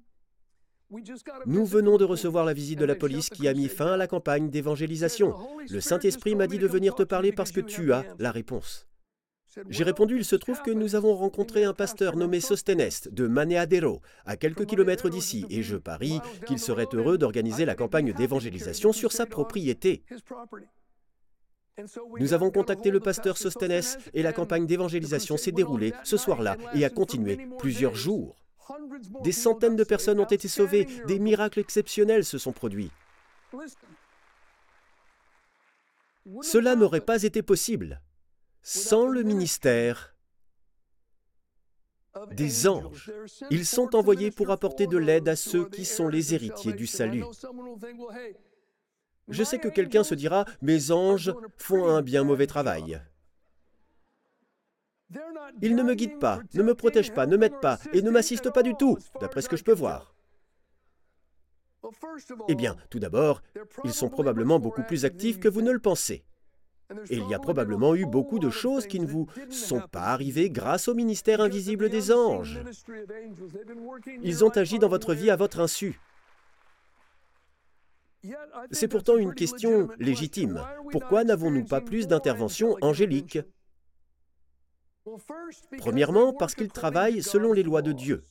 Nous 1.45 1.65
venons 1.65 1.97
de 1.97 2.05
recevoir 2.05 2.45
la 2.45 2.53
visite 2.53 2.79
de 2.79 2.85
la 2.85 2.95
police 2.95 3.29
qui 3.29 3.47
a 3.47 3.53
mis 3.53 3.69
fin 3.69 3.93
à 3.93 3.97
la 3.97 4.07
campagne 4.07 4.49
d'évangélisation. 4.49 5.33
Le 5.69 5.81
Saint-Esprit 5.81 6.35
m'a 6.35 6.47
dit 6.47 6.59
de 6.59 6.67
venir 6.67 6.93
te 6.93 7.03
parler 7.03 7.31
parce 7.31 7.51
que 7.51 7.61
tu 7.61 7.91
as 7.91 8.05
la 8.19 8.31
réponse. 8.31 8.87
J'ai 9.69 9.83
répondu, 9.83 10.17
il 10.17 10.25
se 10.25 10.35
trouve 10.35 10.61
que 10.61 10.71
nous 10.71 10.95
avons 10.95 11.15
rencontré 11.15 11.63
un 11.63 11.73
pasteur 11.73 12.15
nommé 12.15 12.39
Sostenest 12.39 13.13
de 13.13 13.27
Maneadero, 13.27 14.01
à 14.25 14.37
quelques 14.37 14.65
kilomètres 14.65 15.09
d'ici, 15.09 15.45
et 15.49 15.63
je 15.63 15.77
parie 15.77 16.19
qu'il 16.47 16.59
serait 16.59 16.87
heureux 16.93 17.17
d'organiser 17.17 17.65
la 17.65 17.75
campagne 17.75 18.13
d'évangélisation 18.13 18.93
sur 18.93 19.11
sa 19.11 19.25
propriété. 19.25 20.03
Nous 22.19 22.33
avons 22.33 22.51
contacté 22.51 22.91
le 22.91 22.99
pasteur 22.99 23.37
Sostenest 23.37 23.99
et 24.13 24.21
la 24.21 24.33
campagne 24.33 24.67
d'évangélisation 24.67 25.37
s'est 25.37 25.51
déroulée 25.51 25.93
ce 26.03 26.17
soir-là 26.17 26.57
et 26.75 26.85
a 26.85 26.89
continué 26.89 27.47
plusieurs 27.57 27.95
jours. 27.95 28.35
Des 29.23 29.31
centaines 29.31 29.75
de 29.75 29.83
personnes 29.83 30.19
ont 30.19 30.25
été 30.25 30.47
sauvées, 30.47 30.87
des 31.07 31.19
miracles 31.19 31.59
exceptionnels 31.59 32.25
se 32.25 32.37
sont 32.37 32.53
produits. 32.53 32.91
Cela 36.41 36.75
n'aurait 36.75 37.01
pas 37.01 37.23
été 37.23 37.41
possible 37.41 38.01
sans 38.63 39.07
le 39.07 39.23
ministère 39.23 40.15
des 42.31 42.67
anges. 42.67 43.11
Ils 43.49 43.65
sont 43.65 43.95
envoyés 43.95 44.31
pour 44.31 44.51
apporter 44.51 44.87
de 44.87 44.97
l'aide 44.97 45.27
à 45.27 45.35
ceux 45.35 45.67
qui 45.67 45.85
sont 45.85 46.07
les 46.07 46.33
héritiers 46.33 46.73
du 46.73 46.87
salut. 46.87 47.23
Je 49.27 49.43
sais 49.43 49.59
que 49.59 49.67
quelqu'un 49.67 50.03
se 50.03 50.15
dira, 50.15 50.45
mes 50.61 50.91
anges 50.91 51.33
font 51.57 51.87
un 51.87 52.01
bien 52.01 52.23
mauvais 52.23 52.47
travail. 52.47 53.01
Ils 55.61 55.75
ne 55.75 55.83
me 55.83 55.93
guident 55.93 56.19
pas, 56.19 56.39
ne 56.53 56.63
me 56.63 56.73
protègent 56.73 57.13
pas, 57.13 57.27
ne 57.27 57.37
m'aident 57.37 57.61
pas 57.61 57.79
et 57.93 58.01
ne 58.01 58.09
m'assistent 58.09 58.51
pas 58.51 58.63
du 58.63 58.75
tout, 58.75 58.97
d'après 59.19 59.41
ce 59.41 59.49
que 59.49 59.57
je 59.57 59.63
peux 59.63 59.73
voir. 59.73 60.15
Eh 62.47 62.55
bien, 62.55 62.77
tout 62.89 62.99
d'abord, 62.99 63.41
ils 63.83 63.93
sont 63.93 64.09
probablement 64.09 64.59
beaucoup 64.59 64.83
plus 64.83 65.05
actifs 65.05 65.39
que 65.39 65.49
vous 65.49 65.61
ne 65.61 65.71
le 65.71 65.79
pensez. 65.79 66.23
Il 67.09 67.27
y 67.27 67.33
a 67.33 67.39
probablement 67.39 67.95
eu 67.95 68.05
beaucoup 68.05 68.39
de 68.39 68.49
choses 68.49 68.87
qui 68.87 68.99
ne 68.99 69.05
vous 69.05 69.27
sont 69.49 69.81
pas 69.91 70.07
arrivées 70.07 70.49
grâce 70.49 70.87
au 70.87 70.93
ministère 70.93 71.41
invisible 71.41 71.89
des 71.89 72.11
anges. 72.11 72.61
Ils 74.21 74.43
ont 74.43 74.49
agi 74.49 74.79
dans 74.79 74.89
votre 74.89 75.13
vie 75.13 75.29
à 75.29 75.35
votre 75.35 75.59
insu. 75.59 75.99
C'est 78.71 78.87
pourtant 78.87 79.17
une 79.17 79.33
question 79.33 79.89
légitime. 79.99 80.61
Pourquoi 80.91 81.23
n'avons-nous 81.23 81.65
pas 81.65 81.81
plus 81.81 82.07
d'interventions 82.07 82.77
angéliques? 82.81 83.39
Premièrement, 85.77 86.33
parce 86.33 86.55
qu'ils 86.55 86.71
travaillent 86.71 87.21
selon 87.21 87.51
les 87.51 87.63
lois 87.63 87.81
de 87.81 87.91
Dieu. 87.91 88.21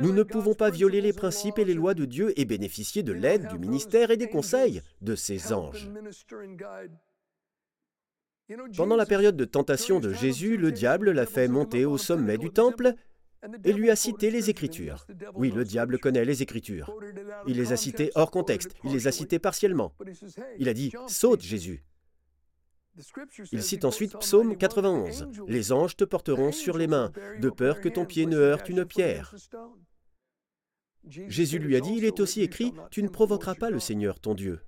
Nous 0.00 0.12
ne 0.12 0.22
pouvons 0.22 0.54
pas 0.54 0.70
violer 0.70 1.00
les 1.00 1.12
principes 1.12 1.58
et 1.58 1.64
les 1.64 1.74
lois 1.74 1.94
de 1.94 2.04
Dieu 2.04 2.32
et 2.38 2.44
bénéficier 2.44 3.02
de 3.02 3.12
l'aide, 3.12 3.48
du 3.48 3.58
ministère 3.58 4.10
et 4.10 4.16
des 4.16 4.28
conseils 4.28 4.82
de 5.02 5.14
ces 5.14 5.52
anges. 5.52 5.90
Pendant 8.76 8.96
la 8.96 9.06
période 9.06 9.36
de 9.36 9.44
tentation 9.44 9.98
de 10.00 10.12
Jésus, 10.12 10.56
le 10.56 10.70
diable 10.70 11.10
l'a 11.10 11.26
fait 11.26 11.48
monter 11.48 11.84
au 11.84 11.98
sommet 11.98 12.38
du 12.38 12.50
temple 12.50 12.94
et 13.64 13.72
lui 13.72 13.90
a 13.90 13.96
cité 13.96 14.30
les 14.30 14.50
Écritures. 14.50 15.06
Oui, 15.34 15.50
le 15.50 15.64
diable 15.64 15.98
connaît 15.98 16.24
les 16.24 16.42
Écritures. 16.42 16.92
Il 17.46 17.56
les 17.56 17.72
a 17.72 17.76
citées 17.76 18.10
hors 18.14 18.30
contexte, 18.30 18.72
il 18.84 18.92
les 18.92 19.06
a 19.06 19.12
citées 19.12 19.38
partiellement. 19.38 19.92
Il 20.58 20.68
a 20.68 20.74
dit, 20.74 20.92
saute 21.08 21.42
Jésus. 21.42 21.82
Il 23.52 23.62
cite 23.62 23.84
ensuite 23.84 24.18
Psaume 24.18 24.56
91. 24.56 25.28
Les 25.46 25.72
anges 25.72 25.96
te 25.96 26.04
porteront 26.04 26.52
sur 26.52 26.78
les 26.78 26.86
mains, 26.86 27.12
de 27.40 27.50
peur 27.50 27.80
que 27.80 27.88
ton 27.88 28.06
pied 28.06 28.26
ne 28.26 28.36
heurte 28.36 28.68
une 28.68 28.84
pierre. 28.84 29.34
Jésus 31.08 31.58
lui 31.58 31.76
a 31.76 31.80
dit, 31.80 31.94
il 31.96 32.04
est 32.04 32.20
aussi 32.20 32.42
écrit, 32.42 32.72
tu 32.90 33.02
ne 33.02 33.08
provoqueras 33.08 33.54
pas 33.54 33.70
le 33.70 33.78
Seigneur 33.78 34.18
ton 34.18 34.34
Dieu. 34.34 34.60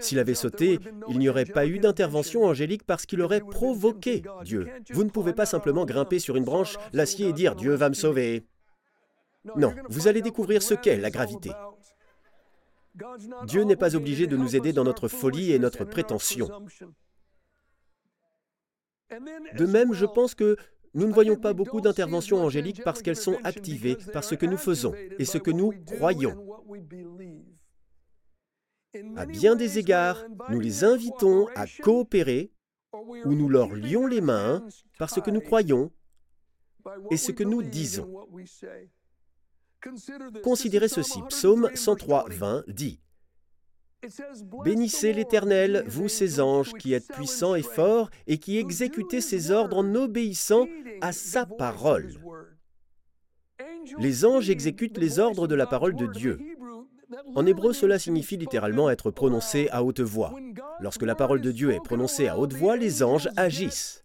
S'il 0.00 0.18
avait 0.18 0.34
sauté, 0.34 0.78
il 1.08 1.18
n'y 1.18 1.28
aurait 1.28 1.44
pas 1.44 1.66
eu 1.66 1.78
d'intervention 1.78 2.44
angélique 2.44 2.84
parce 2.84 3.06
qu'il 3.06 3.20
aurait 3.20 3.40
provoqué 3.40 4.22
Dieu. 4.44 4.66
Vous 4.90 5.04
ne 5.04 5.10
pouvez 5.10 5.34
pas 5.34 5.46
simplement 5.46 5.84
grimper 5.84 6.18
sur 6.18 6.36
une 6.36 6.44
branche, 6.44 6.76
l'acier 6.92 7.28
et 7.28 7.32
dire 7.32 7.54
Dieu 7.54 7.74
va 7.74 7.88
me 7.88 7.94
sauver. 7.94 8.46
Non, 9.56 9.74
vous 9.88 10.08
allez 10.08 10.22
découvrir 10.22 10.62
ce 10.62 10.74
qu'est 10.74 10.96
la 10.96 11.10
gravité. 11.10 11.50
Dieu 13.46 13.62
n'est 13.62 13.76
pas 13.76 13.96
obligé 13.96 14.26
de 14.26 14.36
nous 14.36 14.56
aider 14.56 14.72
dans 14.72 14.84
notre 14.84 15.08
folie 15.08 15.52
et 15.52 15.58
notre 15.58 15.84
prétention. 15.84 16.48
De 19.10 19.66
même, 19.66 19.92
je 19.92 20.06
pense 20.06 20.34
que 20.34 20.56
nous 20.94 21.06
ne 21.06 21.12
voyons 21.12 21.36
pas 21.36 21.52
beaucoup 21.52 21.80
d'interventions 21.80 22.42
angéliques 22.42 22.82
parce 22.82 23.02
qu'elles 23.02 23.16
sont 23.16 23.38
activées 23.44 23.96
par 24.12 24.24
ce 24.24 24.34
que 24.34 24.46
nous 24.46 24.56
faisons 24.56 24.94
et 25.18 25.24
ce 25.24 25.38
que 25.38 25.50
nous 25.50 25.72
croyons. 25.86 26.64
À 29.16 29.26
bien 29.26 29.56
des 29.56 29.78
égards, 29.78 30.24
nous 30.50 30.58
les 30.58 30.84
invitons 30.84 31.48
à 31.54 31.66
coopérer 31.82 32.50
ou 32.92 33.34
nous 33.34 33.48
leur 33.48 33.74
lions 33.74 34.06
les 34.06 34.22
mains 34.22 34.66
parce 34.98 35.20
que 35.20 35.30
nous 35.30 35.42
croyons 35.42 35.92
et 37.10 37.16
ce 37.16 37.32
que 37.32 37.44
nous 37.44 37.62
disons. 37.62 38.26
Considérez 40.42 40.88
ceci, 40.88 41.20
Psaume 41.28 41.70
103, 41.74 42.26
20 42.30 42.64
dit 42.68 43.00
Bénissez 44.64 45.12
l'Éternel, 45.12 45.84
vous 45.88 46.08
ses 46.08 46.40
anges, 46.40 46.72
qui 46.74 46.92
êtes 46.92 47.08
puissants 47.08 47.54
et 47.54 47.62
forts, 47.62 48.10
et 48.26 48.38
qui 48.38 48.58
exécutez 48.58 49.20
ses 49.20 49.50
ordres 49.50 49.78
en 49.78 49.94
obéissant 49.94 50.66
à 51.00 51.12
sa 51.12 51.46
parole. 51.46 52.14
Les 53.98 54.24
anges 54.24 54.50
exécutent 54.50 54.98
les 54.98 55.18
ordres 55.18 55.46
de 55.46 55.54
la 55.54 55.66
parole 55.66 55.96
de 55.96 56.06
Dieu. 56.06 56.38
En 57.34 57.46
hébreu, 57.46 57.72
cela 57.72 57.98
signifie 57.98 58.36
littéralement 58.36 58.90
être 58.90 59.10
prononcé 59.10 59.68
à 59.70 59.84
haute 59.84 60.00
voix. 60.00 60.34
Lorsque 60.80 61.02
la 61.02 61.14
parole 61.14 61.40
de 61.40 61.52
Dieu 61.52 61.72
est 61.72 61.82
prononcée 61.82 62.28
à 62.28 62.38
haute 62.38 62.52
voix, 62.52 62.76
les 62.76 63.02
anges 63.02 63.28
agissent. 63.36 64.02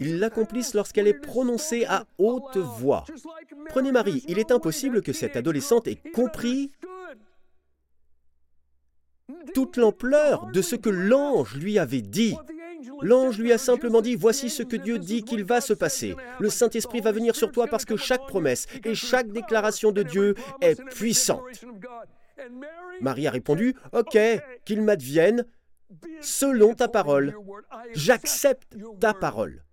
Ils 0.00 0.18
l'accomplissent 0.18 0.74
lorsqu'elle 0.74 1.06
est 1.06 1.14
prononcée 1.14 1.84
à 1.86 2.06
haute 2.18 2.56
voix. 2.56 3.04
Prenez 3.68 3.92
Marie, 3.92 4.24
il 4.28 4.38
est 4.38 4.50
impossible 4.50 5.02
que 5.02 5.12
cette 5.12 5.36
adolescente 5.36 5.86
ait 5.86 6.00
compris 6.14 6.72
toute 9.54 9.76
l'ampleur 9.76 10.46
de 10.52 10.62
ce 10.62 10.76
que 10.76 10.90
l'ange 10.90 11.56
lui 11.56 11.78
avait 11.78 12.02
dit. 12.02 12.36
L'ange 13.02 13.38
lui 13.38 13.52
a 13.52 13.58
simplement 13.58 14.02
dit, 14.02 14.14
voici 14.14 14.50
ce 14.50 14.62
que 14.62 14.76
Dieu 14.76 14.98
dit 14.98 15.22
qu'il 15.22 15.44
va 15.44 15.60
se 15.60 15.72
passer. 15.72 16.14
Le 16.40 16.50
Saint-Esprit 16.50 17.00
va 17.00 17.12
venir 17.12 17.34
sur 17.34 17.50
toi 17.50 17.66
parce 17.66 17.84
que 17.84 17.96
chaque 17.96 18.26
promesse 18.26 18.66
et 18.84 18.94
chaque 18.94 19.28
déclaration 19.28 19.92
de 19.92 20.02
Dieu 20.02 20.34
est 20.60 20.82
puissante. 20.90 21.42
Marie 23.00 23.26
a 23.26 23.30
répondu, 23.30 23.74
OK, 23.92 24.18
qu'il 24.64 24.82
m'advienne 24.82 25.44
selon 26.20 26.74
ta 26.74 26.88
parole. 26.88 27.34
J'accepte 27.92 28.76
ta 29.00 29.14
parole. 29.14 29.64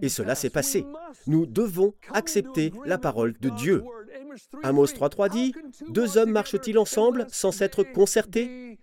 Et 0.00 0.08
cela 0.08 0.34
s'est 0.34 0.50
passé. 0.50 0.84
Nous 1.26 1.46
devons 1.46 1.94
accepter 2.12 2.72
la 2.84 2.98
parole 2.98 3.36
de 3.40 3.50
Dieu. 3.50 3.82
Amos 4.62 4.86
3.3 4.86 5.30
dit, 5.30 5.54
Deux 5.88 6.18
hommes 6.18 6.30
marchent-ils 6.30 6.78
ensemble 6.78 7.26
sans 7.28 7.50
s'être 7.50 7.82
concertés 7.82 8.78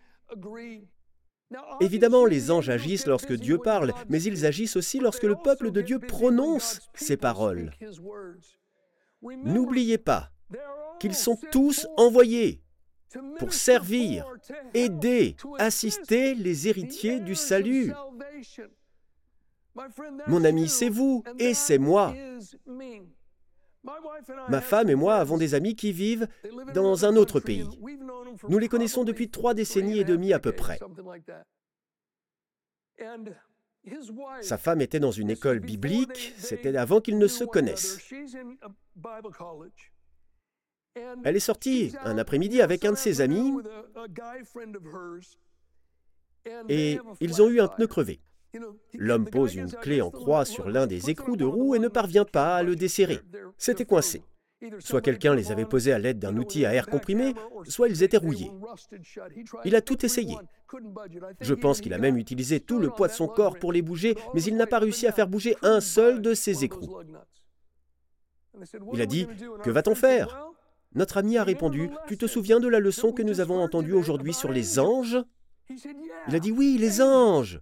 Évidemment, 1.80 2.26
les 2.26 2.52
anges 2.52 2.70
agissent 2.70 3.08
lorsque 3.08 3.34
Dieu 3.34 3.58
parle, 3.58 3.94
mais 4.10 4.22
ils 4.22 4.46
agissent 4.46 4.76
aussi 4.76 5.00
lorsque 5.00 5.24
le 5.24 5.36
peuple 5.36 5.72
de 5.72 5.82
Dieu 5.82 6.00
prononce 6.00 6.82
ses 6.94 7.16
paroles. 7.16 7.72
N'oubliez 9.22 9.98
pas 9.98 10.32
qu'ils 11.00 11.16
sont 11.16 11.40
tous 11.52 11.88
envoyés 11.96 12.62
pour 13.40 13.54
servir, 13.54 14.26
aider, 14.74 15.36
assister 15.60 16.36
les 16.36 16.68
héritiers 16.68 17.20
du 17.20 17.36
salut. 17.36 17.94
Mon 20.28 20.44
ami, 20.44 20.68
c'est 20.68 20.90
vous 20.90 21.24
et 21.40 21.54
c'est 21.54 21.78
moi. 21.78 22.14
Ma 24.50 24.62
femme 24.62 24.90
et 24.90 24.96
moi 24.96 25.16
avons 25.16 25.38
des 25.38 25.54
amis 25.54 25.76
qui 25.76 25.92
vivent 25.92 26.28
dans 26.74 27.06
un 27.06 27.16
autre 27.16 27.40
pays. 27.40 27.68
Nous 28.50 28.58
les 28.58 28.68
connaissons 28.68 29.04
depuis 29.04 29.30
trois 29.30 29.54
décennies 29.54 30.00
et 30.00 30.04
demie 30.04 30.34
à 30.34 30.40
peu 30.40 30.52
près. 30.52 30.80
Sa 34.42 34.58
femme 34.58 34.82
était 34.82 35.00
dans 35.00 35.12
une 35.12 35.30
école 35.30 35.60
biblique, 35.60 36.34
c'était 36.38 36.76
avant 36.76 37.00
qu'ils 37.00 37.18
ne 37.18 37.28
se 37.28 37.44
connaissent. 37.46 38.00
Elle 41.24 41.36
est 41.36 41.40
sortie 41.40 41.94
un 42.04 42.18
après-midi 42.18 42.62
avec 42.62 42.86
un 42.86 42.92
de 42.92 42.98
ses 42.98 43.22
amis 43.22 43.54
et 46.70 47.00
ils 47.20 47.42
ont 47.42 47.50
eu 47.50 47.60
un 47.60 47.68
pneu 47.68 47.88
crevé. 47.88 48.22
L'homme 48.94 49.30
pose 49.30 49.56
une 49.56 49.72
clé 49.72 50.02
en 50.02 50.10
croix 50.10 50.46
sur 50.46 50.70
l'un 50.70 50.88
des 50.88 51.10
écrous 51.10 51.36
de 51.36 51.46
roue 51.46 51.76
et 51.76 51.80
ne 51.80 51.88
parvient 51.88 52.26
pas 52.26 52.58
à 52.58 52.64
le 52.64 52.76
desserrer. 52.76 53.20
C'était 53.58 53.86
coincé. 53.86 54.24
Soit 54.80 55.02
quelqu'un 55.02 55.36
les 55.36 55.52
avait 55.52 55.66
posés 55.66 55.94
à 55.94 56.00
l'aide 56.00 56.18
d'un 56.18 56.36
outil 56.36 56.66
à 56.66 56.74
air 56.74 56.88
comprimé, 56.88 57.36
soit 57.68 57.90
ils 57.90 58.02
étaient 58.02 58.18
rouillés. 58.18 58.52
Il 59.66 59.76
a 59.76 59.82
tout 59.82 60.04
essayé. 60.04 60.36
Je 61.42 61.54
pense 61.54 61.80
qu'il 61.80 61.94
a 61.94 62.00
même 62.00 62.18
utilisé 62.18 62.60
tout 62.60 62.80
le 62.80 62.90
poids 62.90 63.08
de 63.08 63.14
son 63.14 63.28
corps 63.28 63.60
pour 63.60 63.72
les 63.72 63.84
bouger, 63.84 64.16
mais 64.34 64.42
il 64.42 64.56
n'a 64.56 64.66
pas 64.66 64.80
réussi 64.80 65.06
à 65.06 65.12
faire 65.12 65.28
bouger 65.28 65.56
un 65.62 65.80
seul 65.80 66.22
de 66.22 66.34
ses 66.34 66.64
écrous. 66.64 66.98
Il 68.94 69.02
a 69.02 69.06
dit, 69.06 69.28
Que 69.64 69.70
va-t-on 69.70 69.94
faire? 69.94 70.50
Notre 70.96 71.18
ami 71.18 71.38
a 71.38 71.44
répondu, 71.44 71.90
Tu 72.08 72.18
te 72.18 72.28
souviens 72.28 72.60
de 72.60 72.68
la 72.68 72.80
leçon 72.80 73.12
que 73.12 73.22
nous 73.22 73.40
avons 73.40 73.62
entendue 73.62 73.94
aujourd'hui 73.94 74.34
sur 74.34 74.52
les 74.52 74.80
anges? 74.80 75.18
Il 76.28 76.36
a 76.36 76.40
dit, 76.40 76.52
Oui, 76.52 76.78
les 76.80 77.02
anges. 77.02 77.62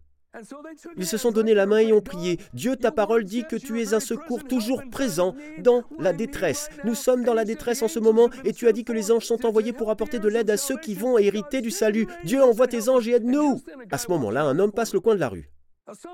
Ils 0.98 1.05
se 1.05 1.17
sont 1.17 1.32
donné 1.32 1.53
la 1.53 1.65
main 1.65 1.79
et 1.79 1.94
ont 1.94 2.01
prié. 2.01 2.39
Dieu, 2.53 2.75
ta 2.75 2.91
parole 2.91 3.24
dit 3.24 3.46
que 3.50 3.55
tu 3.55 3.82
es 3.82 3.94
un 3.94 4.00
secours 4.00 4.44
toujours 4.44 4.84
présent 4.91 5.36
dans 5.60 5.84
la 5.98 6.13
détresse. 6.13 6.70
Nous 6.84 6.96
sommes 6.96 7.24
dans 7.24 7.34
la 7.34 7.46
détresse 7.46 7.82
en 7.82 7.88
ce 7.88 8.00
moment 8.00 8.29
et 8.44 8.53
tu 8.53 8.67
as 8.67 8.74
dit 8.74 8.84
que 8.84 8.94
les 8.94 9.12
anges 9.12 9.25
sont 9.25 9.46
envoyés 9.46 9.74
pour 9.74 9.89
apporter 9.89 10.20
de 10.20 10.27
l'aide 10.27 10.50
à 10.50 10.58
ceux 10.58 10.77
qui 10.77 10.94
vont 10.94 11.17
hériter 11.17 11.62
du 11.62 11.72
salut. 11.72 12.08
Dieu 12.25 12.44
envoie 12.44 12.67
tes 12.67 12.89
anges 12.89 13.08
et 13.08 13.13
aide-nous. 13.13 13.62
À 13.91 13.98
ce 13.98 14.10
moment-là, 14.12 14.44
un 14.44 14.60
homme 14.60 14.74
passe 14.74 14.94
le 14.94 15.00
coin 15.00 15.15
de 15.15 15.22
la 15.22 15.29
rue. 15.29 15.50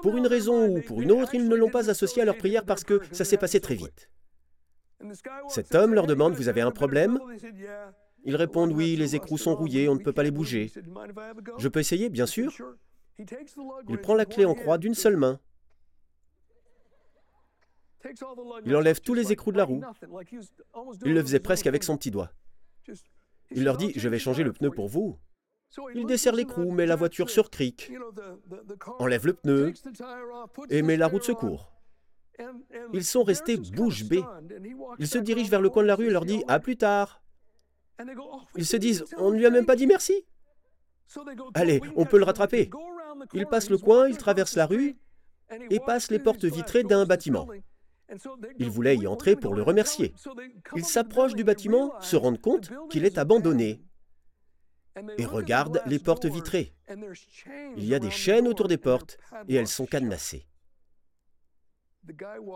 Pour 0.02 0.18
une 0.18 0.28
raison 0.28 0.68
ou 0.68 0.82
pour 0.82 1.02
une 1.02 1.12
autre, 1.12 1.34
ils 1.34 1.48
ne 1.48 1.56
l'ont 1.56 1.70
pas 1.70 1.90
associé 1.90 2.22
à 2.22 2.26
leur 2.26 2.38
prière 2.38 2.66
parce 2.66 2.84
que 2.84 3.02
ça 3.12 3.26
s'est 3.26 3.38
passé 3.38 3.60
très 3.60 3.76
vite. 3.76 4.10
Cet 5.50 5.76
homme 5.76 5.94
leur 5.94 6.08
demande, 6.08 6.34
vous 6.34 6.50
avez 6.50 6.62
un 6.62 6.72
problème? 6.72 7.20
Ils 8.24 8.36
répondent, 8.36 8.72
oui, 8.72 8.96
les 8.96 9.16
écrous 9.16 9.38
sont 9.38 9.56
rouillés, 9.56 9.90
on 9.90 9.96
ne 9.96 10.04
peut 10.04 10.14
pas 10.14 10.24
les 10.24 10.32
bouger. 10.32 10.72
Je 11.58 11.68
peux 11.68 11.80
essayer, 11.80 12.10
bien 12.10 12.26
sûr. 12.26 12.52
Il 13.18 14.00
prend 14.02 14.16
la 14.16 14.26
clé 14.26 14.46
en 14.46 14.54
croix 14.54 14.78
d'une 14.78 14.94
seule 14.94 15.18
main. 15.18 15.40
Il 18.66 18.76
enlève 18.76 19.00
tous 19.02 19.14
les 19.14 19.32
écrous 19.32 19.52
de 19.52 19.58
la 19.58 19.66
roue. 19.66 19.82
Il 21.06 21.14
le 21.14 21.22
faisait 21.22 21.40
presque 21.40 21.68
avec 21.68 21.84
son 21.84 21.98
petit 21.98 22.12
doigt. 22.12 22.32
Il 23.52 23.64
leur 23.64 23.78
dit, 23.78 23.94
je 23.96 24.10
vais 24.10 24.20
changer 24.20 24.44
le 24.44 24.54
pneu 24.54 24.72
pour 24.72 24.88
vous. 24.88 25.20
Il 25.96 26.06
desserre 26.06 26.34
l'écrou, 26.34 26.72
met 26.72 26.86
la 26.86 26.96
voiture 26.96 27.30
sur 27.30 27.50
cric, 27.50 27.92
enlève 29.00 29.26
le 29.26 29.34
pneu 29.34 29.74
et 30.70 30.82
met 30.82 30.98
la 30.98 31.08
roue 31.08 31.20
de 31.20 31.24
secours. 31.24 31.72
Ils 32.94 33.06
sont 33.06 33.24
restés 33.24 33.58
bouche 33.58 34.04
bée. 34.04 34.24
Il 35.00 35.08
se 35.08 35.18
dirige 35.18 35.50
vers 35.50 35.62
le 35.62 35.70
coin 35.70 35.84
de 35.84 35.88
la 35.88 35.96
rue 35.96 36.08
et 36.08 36.12
leur 36.12 36.26
dit 36.26 36.44
À 36.48 36.60
plus 36.60 36.78
tard. 36.78 37.22
Ils 38.56 38.66
se 38.66 38.78
disent 38.78 39.06
On 39.18 39.32
ne 39.32 39.38
lui 39.38 39.46
a 39.46 39.50
même 39.50 39.66
pas 39.66 39.76
dit 39.76 39.88
merci. 39.88 40.26
Allez, 41.54 41.82
on 41.96 42.06
peut 42.06 42.18
le 42.18 42.24
rattraper. 42.24 42.70
Il 43.34 43.46
passe 43.46 43.70
le 43.70 43.78
coin, 43.78 44.08
il 44.08 44.18
traverse 44.18 44.56
la 44.56 44.66
rue 44.66 44.98
et 45.70 45.80
passe 45.80 46.10
les 46.10 46.20
portes 46.20 46.46
vitrées 46.46 46.84
d'un 46.84 47.06
bâtiment. 47.06 47.48
Il 48.60 48.70
voulait 48.70 48.98
y 48.98 49.08
entrer 49.08 49.36
pour 49.36 49.54
le 49.54 49.62
remercier. 49.62 50.14
Il 50.76 50.86
s'approche 50.86 51.34
du 51.34 51.44
bâtiment, 51.44 51.94
se 52.02 52.16
rend 52.16 52.36
compte 52.36 52.72
qu'il 52.90 53.06
est 53.06 53.18
abandonné 53.18 53.82
et 55.18 55.26
regarde 55.26 55.82
les 55.86 56.00
portes 56.00 56.26
vitrées. 56.26 56.74
Il 57.78 57.86
y 57.86 57.96
a 57.96 58.00
des 58.00 58.12
chaînes 58.12 58.48
autour 58.48 58.68
des 58.68 58.78
portes 58.78 59.18
et 59.48 59.56
elles 59.56 59.68
sont 59.68 59.86
cadenassées. 59.86 60.46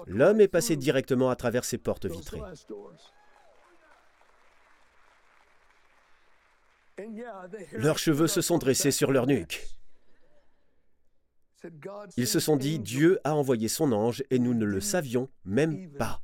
L'homme 0.08 0.42
est 0.42 0.48
passé 0.48 0.75
directement 0.75 1.30
à 1.30 1.36
travers 1.36 1.66
ces 1.66 1.78
portes 1.78 2.06
vitrées. 2.06 2.42
Leurs 7.74 7.98
cheveux 7.98 8.28
se 8.28 8.42
sont 8.42 8.58
dressés 8.58 8.92
sur 8.92 9.12
leur 9.12 9.28
nuque. 9.28 9.66
Ils 12.18 12.28
se 12.28 12.40
sont 12.40 12.58
dit, 12.58 12.80
Dieu 12.80 13.20
a 13.24 13.36
envoyé 13.36 13.68
son 13.68 13.92
ange 13.92 14.24
et 14.30 14.40
nous 14.40 14.54
ne 14.54 14.66
le 14.66 14.82
savions 14.82 15.30
même 15.44 15.92
pas. 15.98 16.22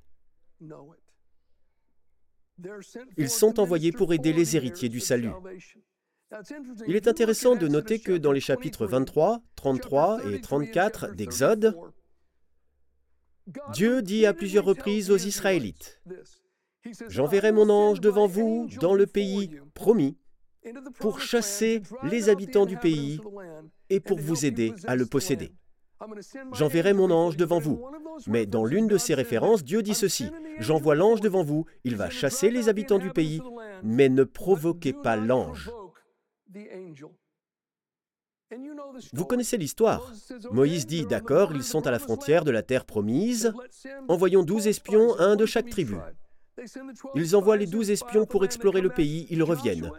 Ils 3.17 3.29
sont 3.29 3.59
envoyés 3.59 3.91
pour 3.91 4.13
aider 4.13 4.33
les 4.33 4.55
héritiers 4.55 4.89
du 4.89 4.99
salut. 4.99 5.31
Il 6.87 6.95
est 6.95 7.07
intéressant 7.07 7.55
de 7.55 7.67
noter 7.67 7.99
que 7.99 8.13
dans 8.13 8.31
les 8.31 8.39
chapitres 8.39 8.85
23, 8.85 9.41
33 9.55 10.31
et 10.31 10.39
34 10.39 11.13
d'Exode, 11.15 11.75
Dieu 13.73 14.01
dit 14.01 14.25
à 14.25 14.33
plusieurs 14.33 14.65
reprises 14.65 15.11
aux 15.11 15.17
Israélites, 15.17 16.01
J'enverrai 17.09 17.51
mon 17.51 17.69
ange 17.69 18.01
devant 18.01 18.27
vous 18.27 18.67
dans 18.79 18.95
le 18.95 19.05
pays 19.05 19.59
promis 19.73 20.17
pour 20.99 21.19
chasser 21.19 21.81
les 22.03 22.29
habitants 22.29 22.65
du 22.65 22.77
pays 22.77 23.19
et 23.89 23.99
pour 23.99 24.19
vous 24.19 24.45
aider 24.45 24.73
à 24.87 24.95
le 24.95 25.05
posséder. 25.05 25.53
J'enverrai 26.53 26.93
mon 26.93 27.11
ange 27.11 27.37
devant 27.37 27.59
vous. 27.59 27.83
Mais 28.27 28.45
dans 28.45 28.65
l'une 28.65 28.87
de 28.87 28.97
ces 28.97 29.13
références, 29.13 29.63
Dieu 29.63 29.83
dit 29.83 29.93
ceci. 29.93 30.31
J'envoie 30.59 30.95
l'ange 30.95 31.21
devant 31.21 31.43
vous, 31.43 31.65
il 31.83 31.95
va 31.95 32.09
chasser 32.09 32.49
les 32.49 32.69
habitants 32.69 32.99
du 32.99 33.11
pays, 33.11 33.41
mais 33.83 34.09
ne 34.09 34.23
provoquez 34.23 34.93
pas 34.93 35.15
l'ange. 35.15 35.71
Vous 39.13 39.25
connaissez 39.25 39.57
l'histoire. 39.57 40.11
Moïse 40.51 40.85
dit, 40.85 41.05
d'accord, 41.05 41.53
ils 41.53 41.63
sont 41.63 41.87
à 41.87 41.91
la 41.91 41.99
frontière 41.99 42.43
de 42.43 42.51
la 42.51 42.63
terre 42.63 42.85
promise, 42.85 43.53
envoyons 44.07 44.43
douze 44.43 44.67
espions, 44.67 45.19
un 45.19 45.35
de 45.35 45.45
chaque 45.45 45.69
tribu. 45.69 45.95
Ils 47.15 47.35
envoient 47.35 47.57
les 47.57 47.65
douze 47.65 47.89
espions 47.89 48.25
pour 48.25 48.45
explorer 48.45 48.81
le 48.81 48.89
pays, 48.89 49.25
ils 49.29 49.41
reviennent. 49.41 49.91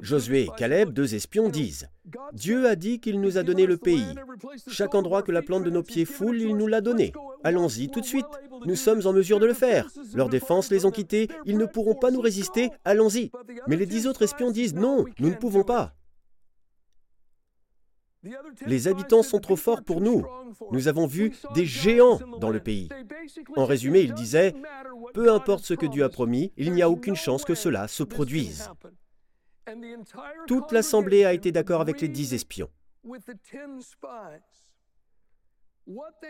Josué 0.00 0.42
et 0.42 0.48
Caleb, 0.56 0.92
deux 0.92 1.14
espions, 1.14 1.48
disent 1.48 1.88
Dieu 2.32 2.68
a 2.68 2.76
dit 2.76 3.00
qu'il 3.00 3.20
nous 3.20 3.38
a 3.38 3.42
donné 3.42 3.66
le 3.66 3.76
pays. 3.76 4.14
Chaque 4.68 4.94
endroit 4.94 5.22
que 5.22 5.32
la 5.32 5.42
plante 5.42 5.64
de 5.64 5.70
nos 5.70 5.82
pieds 5.82 6.04
foule, 6.04 6.40
il 6.40 6.56
nous 6.56 6.66
l'a 6.66 6.80
donné. 6.80 7.12
Allons-y 7.42 7.88
tout 7.88 8.00
de 8.00 8.06
suite. 8.06 8.26
Nous 8.66 8.76
sommes 8.76 9.06
en 9.06 9.12
mesure 9.12 9.40
de 9.40 9.46
le 9.46 9.54
faire. 9.54 9.88
Leurs 10.14 10.28
défenses 10.28 10.70
les 10.70 10.84
ont 10.84 10.90
quittés, 10.90 11.28
ils 11.46 11.58
ne 11.58 11.66
pourront 11.66 11.94
pas 11.94 12.10
nous 12.10 12.20
résister, 12.20 12.70
allons-y. 12.84 13.30
Mais 13.66 13.76
les 13.76 13.86
dix 13.86 14.06
autres 14.06 14.22
espions 14.22 14.50
disent 14.50 14.74
Non, 14.74 15.04
nous 15.18 15.30
ne 15.30 15.34
pouvons 15.34 15.64
pas. 15.64 15.94
Les 18.66 18.88
habitants 18.88 19.22
sont 19.22 19.38
trop 19.38 19.56
forts 19.56 19.82
pour 19.82 20.00
nous. 20.00 20.24
Nous 20.72 20.88
avons 20.88 21.06
vu 21.06 21.32
des 21.54 21.66
géants 21.66 22.20
dans 22.40 22.50
le 22.50 22.60
pays. 22.60 22.88
En 23.56 23.64
résumé, 23.64 24.00
il 24.00 24.14
disait, 24.14 24.54
peu 25.12 25.32
importe 25.32 25.64
ce 25.64 25.74
que 25.74 25.86
Dieu 25.86 26.04
a 26.04 26.08
promis, 26.08 26.52
il 26.56 26.72
n'y 26.72 26.82
a 26.82 26.90
aucune 26.90 27.16
chance 27.16 27.44
que 27.44 27.54
cela 27.54 27.88
se 27.88 28.02
produise. 28.02 28.70
Toute 30.46 30.72
l'assemblée 30.72 31.24
a 31.24 31.32
été 31.32 31.52
d'accord 31.52 31.80
avec 31.80 32.00
les 32.00 32.08
dix 32.08 32.34
espions. 32.34 32.70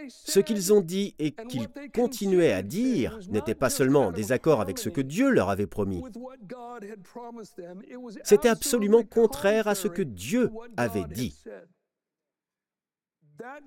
Ce 0.09 0.41
qu'ils 0.41 0.73
ont 0.73 0.81
dit 0.81 1.15
et 1.19 1.33
qu'ils 1.33 1.69
continuaient 1.95 2.53
à 2.53 2.63
dire 2.63 3.19
n'était 3.29 3.55
pas 3.55 3.71
seulement 3.71 4.07
en 4.07 4.13
désaccord 4.13 4.61
avec 4.61 4.79
ce 4.79 4.89
que 4.89 5.01
Dieu 5.01 5.31
leur 5.31 5.49
avait 5.49 5.69
promis. 5.69 6.03
C'était 8.25 8.49
absolument 8.49 9.05
contraire 9.05 9.69
à 9.69 9.75
ce 9.75 9.87
que 9.89 10.03
Dieu 10.03 10.51
avait 10.77 11.05
dit. 11.05 11.37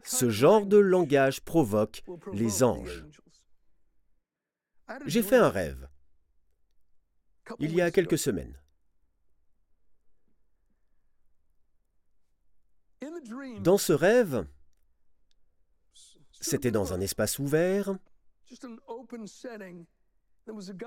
Ce 0.04 0.30
genre 0.30 0.66
de 0.66 0.78
langage 0.78 1.42
provoque 1.42 2.04
les 2.34 2.64
anges. 2.64 3.06
J'ai 5.06 5.24
fait 5.24 5.38
un 5.38 5.50
rêve 5.50 5.88
il 7.60 7.74
y 7.74 7.82
a 7.82 7.92
quelques 7.92 8.18
semaines. 8.18 8.60
Dans 13.62 13.78
ce 13.78 13.94
rêve, 13.94 14.46
c'était 16.32 16.72
dans 16.72 16.94
un 16.94 17.02
espace 17.02 17.40
ouvert, 17.40 17.98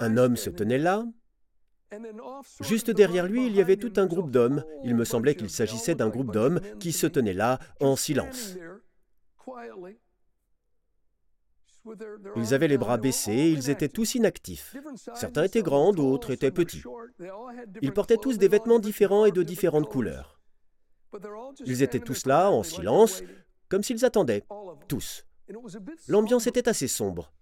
un 0.00 0.16
homme 0.16 0.36
se 0.36 0.50
tenait 0.50 0.78
là, 0.78 1.04
Juste 2.60 2.90
derrière 2.90 3.26
lui, 3.26 3.46
il 3.46 3.54
y 3.56 3.60
avait 3.60 3.76
tout 3.76 3.92
un 3.96 4.06
groupe 4.06 4.30
d'hommes. 4.30 4.64
Il 4.84 4.94
me 4.94 5.04
semblait 5.04 5.34
qu'il 5.34 5.50
s'agissait 5.50 5.94
d'un 5.94 6.08
groupe 6.08 6.32
d'hommes 6.32 6.60
qui 6.78 6.92
se 6.92 7.06
tenaient 7.06 7.34
là 7.34 7.58
en 7.80 7.96
silence. 7.96 8.56
Ils 12.36 12.54
avaient 12.54 12.68
les 12.68 12.78
bras 12.78 12.98
baissés, 12.98 13.50
ils 13.50 13.70
étaient 13.70 13.88
tous 13.88 14.14
inactifs. 14.14 14.76
Certains 15.14 15.44
étaient 15.44 15.62
grands, 15.62 15.92
d'autres 15.92 16.30
étaient 16.30 16.50
petits. 16.50 16.82
Ils 17.80 17.92
portaient 17.92 18.16
tous 18.16 18.38
des 18.38 18.48
vêtements 18.48 18.78
différents 18.78 19.24
et 19.24 19.32
de 19.32 19.42
différentes 19.42 19.88
couleurs. 19.88 20.40
Ils 21.64 21.82
étaient 21.82 22.00
tous 22.00 22.26
là, 22.26 22.50
en 22.50 22.62
silence, 22.62 23.22
comme 23.68 23.82
s'ils 23.82 24.04
attendaient, 24.04 24.44
tous. 24.88 25.26
L'ambiance 26.08 26.46
était 26.46 26.68
assez 26.68 26.88
sombre. 26.88 27.32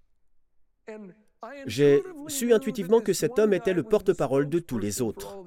J'ai 1.66 2.02
su 2.28 2.52
intuitivement 2.52 3.00
que 3.00 3.12
cet 3.12 3.38
homme 3.38 3.52
était 3.52 3.74
le 3.74 3.82
porte-parole 3.82 4.48
de 4.48 4.58
tous 4.58 4.78
les 4.78 5.02
autres. 5.02 5.38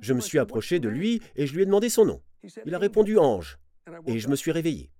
Je 0.00 0.12
me 0.12 0.20
suis 0.20 0.38
approché 0.38 0.80
de 0.80 0.88
lui 0.88 1.22
et 1.36 1.46
je 1.46 1.54
lui 1.54 1.62
ai 1.62 1.66
demandé 1.66 1.88
son 1.88 2.04
nom. 2.04 2.22
Il 2.64 2.74
a 2.74 2.78
répondu 2.78 3.18
Ange, 3.18 3.58
et 4.06 4.18
je 4.18 4.28
me 4.28 4.36
suis 4.36 4.52
réveillé. 4.52 4.90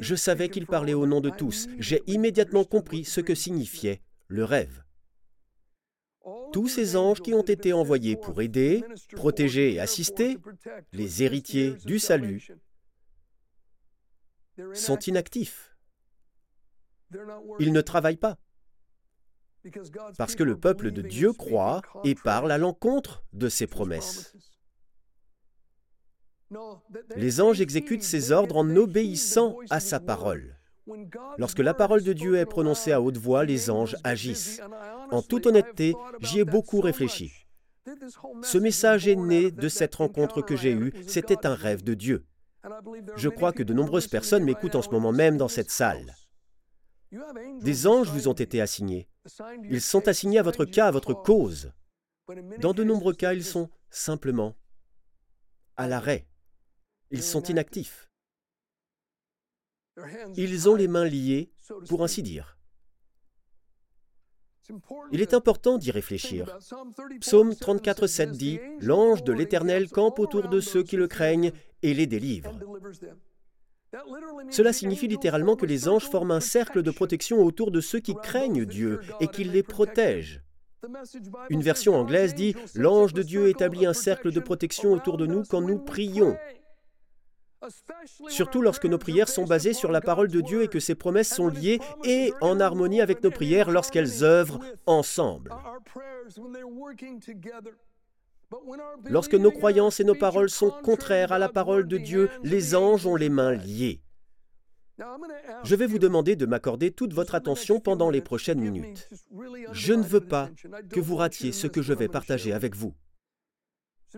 Je 0.00 0.14
savais 0.14 0.48
qu'il 0.48 0.66
parlait 0.66 0.94
au 0.94 1.06
nom 1.06 1.20
de 1.20 1.30
tous. 1.30 1.68
J'ai 1.78 2.02
immédiatement 2.06 2.64
compris 2.64 3.04
ce 3.04 3.20
que 3.20 3.34
signifiait 3.34 4.00
le 4.28 4.44
rêve. 4.44 4.84
Tous 6.52 6.68
ces 6.68 6.96
anges 6.96 7.20
qui 7.20 7.34
ont 7.34 7.42
été 7.42 7.72
envoyés 7.72 8.16
pour 8.16 8.40
aider, 8.42 8.84
protéger 9.16 9.74
et 9.74 9.80
assister 9.80 10.38
les 10.92 11.22
héritiers 11.22 11.74
du 11.84 11.98
salut 11.98 12.48
sont 14.74 14.98
inactifs. 14.98 15.74
Ils 17.58 17.72
ne 17.72 17.80
travaillent 17.80 18.16
pas. 18.16 18.38
Parce 20.16 20.36
que 20.36 20.42
le 20.42 20.58
peuple 20.58 20.90
de 20.90 21.02
Dieu 21.02 21.32
croit 21.32 21.82
et 22.04 22.14
parle 22.14 22.52
à 22.52 22.58
l'encontre 22.58 23.24
de 23.32 23.48
ses 23.48 23.66
promesses. 23.66 24.36
Les 27.16 27.40
anges 27.40 27.60
exécutent 27.60 28.02
ses 28.02 28.32
ordres 28.32 28.56
en 28.56 28.76
obéissant 28.76 29.56
à 29.70 29.80
sa 29.80 30.00
parole. 30.00 30.56
Lorsque 31.38 31.60
la 31.60 31.74
parole 31.74 32.02
de 32.02 32.12
Dieu 32.12 32.36
est 32.36 32.46
prononcée 32.46 32.92
à 32.92 33.00
haute 33.00 33.16
voix, 33.16 33.44
les 33.44 33.70
anges 33.70 33.96
agissent. 34.02 34.60
En 35.10 35.22
toute 35.22 35.46
honnêteté, 35.46 35.94
j'y 36.20 36.40
ai 36.40 36.44
beaucoup 36.44 36.80
réfléchi. 36.80 37.32
Ce 38.42 38.58
message 38.58 39.08
est 39.08 39.16
né 39.16 39.50
de 39.50 39.68
cette 39.68 39.94
rencontre 39.94 40.42
que 40.42 40.56
j'ai 40.56 40.72
eue, 40.72 40.92
c'était 41.06 41.46
un 41.46 41.54
rêve 41.54 41.82
de 41.82 41.94
Dieu. 41.94 42.26
Je 43.16 43.28
crois 43.28 43.52
que 43.52 43.62
de 43.62 43.72
nombreuses 43.72 44.08
personnes 44.08 44.44
m'écoutent 44.44 44.74
en 44.74 44.82
ce 44.82 44.90
moment 44.90 45.12
même 45.12 45.36
dans 45.36 45.48
cette 45.48 45.70
salle. 45.70 46.14
Des 47.62 47.86
anges 47.86 48.10
vous 48.10 48.28
ont 48.28 48.34
été 48.34 48.60
assignés. 48.60 49.08
Ils 49.68 49.80
sont 49.80 50.08
assignés 50.08 50.38
à 50.38 50.44
votre 50.44 50.64
cas, 50.64 50.86
à 50.86 50.90
votre 50.90 51.14
cause. 51.14 51.72
Dans 52.60 52.74
de 52.74 52.84
nombreux 52.84 53.14
cas, 53.14 53.32
ils 53.32 53.44
sont 53.44 53.68
simplement 53.90 54.54
à 55.76 55.88
l'arrêt. 55.88 56.29
Ils 57.10 57.22
sont 57.22 57.42
inactifs. 57.42 58.08
Ils 60.36 60.68
ont 60.68 60.74
les 60.74 60.88
mains 60.88 61.04
liées, 61.04 61.52
pour 61.88 62.02
ainsi 62.02 62.22
dire. 62.22 62.56
Il 65.10 65.20
est 65.20 65.34
important 65.34 65.78
d'y 65.78 65.90
réfléchir. 65.90 66.56
Psaume 67.20 67.52
34,7 67.52 68.30
dit 68.30 68.60
L'ange 68.80 69.24
de 69.24 69.32
l'Éternel 69.32 69.88
campe 69.88 70.18
autour 70.18 70.48
de 70.48 70.60
ceux 70.60 70.82
qui 70.82 70.96
le 70.96 71.08
craignent 71.08 71.52
et 71.82 71.94
les 71.94 72.06
délivre. 72.06 72.52
Cela 74.50 74.72
signifie 74.72 75.08
littéralement 75.08 75.56
que 75.56 75.66
les 75.66 75.88
anges 75.88 76.08
forment 76.08 76.30
un 76.30 76.40
cercle 76.40 76.82
de 76.82 76.90
protection 76.92 77.42
autour 77.42 77.72
de 77.72 77.80
ceux 77.80 77.98
qui 77.98 78.14
craignent 78.14 78.64
Dieu 78.64 79.00
et 79.18 79.26
qu'ils 79.26 79.50
les 79.50 79.64
protègent. 79.64 80.42
Une 81.50 81.62
version 81.62 81.94
anglaise 81.94 82.34
dit 82.34 82.54
L'ange 82.74 83.12
de 83.12 83.22
Dieu 83.22 83.48
établit 83.48 83.86
un 83.86 83.92
cercle 83.92 84.32
de 84.32 84.40
protection 84.40 84.92
autour 84.92 85.16
de 85.16 85.26
nous 85.26 85.42
quand 85.42 85.60
nous 85.60 85.78
prions. 85.78 86.36
Surtout 88.28 88.62
lorsque 88.62 88.86
nos 88.86 88.98
prières 88.98 89.28
sont 89.28 89.44
basées 89.44 89.72
sur 89.72 89.92
la 89.92 90.00
parole 90.00 90.28
de 90.28 90.40
Dieu 90.40 90.62
et 90.62 90.68
que 90.68 90.80
ses 90.80 90.94
promesses 90.94 91.28
sont 91.34 91.48
liées 91.48 91.80
et 92.04 92.32
en 92.40 92.58
harmonie 92.60 93.00
avec 93.00 93.22
nos 93.22 93.30
prières 93.30 93.70
lorsqu'elles 93.70 94.24
œuvrent 94.24 94.60
ensemble. 94.86 95.50
Lorsque 99.04 99.34
nos 99.34 99.50
croyances 99.50 100.00
et 100.00 100.04
nos 100.04 100.14
paroles 100.14 100.50
sont 100.50 100.70
contraires 100.82 101.32
à 101.32 101.38
la 101.38 101.48
parole 101.48 101.86
de 101.86 101.98
Dieu, 101.98 102.30
les 102.42 102.74
anges 102.74 103.06
ont 103.06 103.16
les 103.16 103.28
mains 103.28 103.52
liées. 103.52 104.00
Je 105.64 105.74
vais 105.76 105.86
vous 105.86 105.98
demander 105.98 106.36
de 106.36 106.46
m'accorder 106.46 106.90
toute 106.90 107.14
votre 107.14 107.34
attention 107.34 107.80
pendant 107.80 108.10
les 108.10 108.20
prochaines 108.20 108.60
minutes. 108.60 109.08
Je 109.72 109.94
ne 109.94 110.02
veux 110.02 110.20
pas 110.20 110.50
que 110.90 111.00
vous 111.00 111.16
ratiez 111.16 111.52
ce 111.52 111.66
que 111.66 111.82
je 111.82 111.92
vais 111.92 112.08
partager 112.08 112.52
avec 112.52 112.74
vous. 112.74 112.94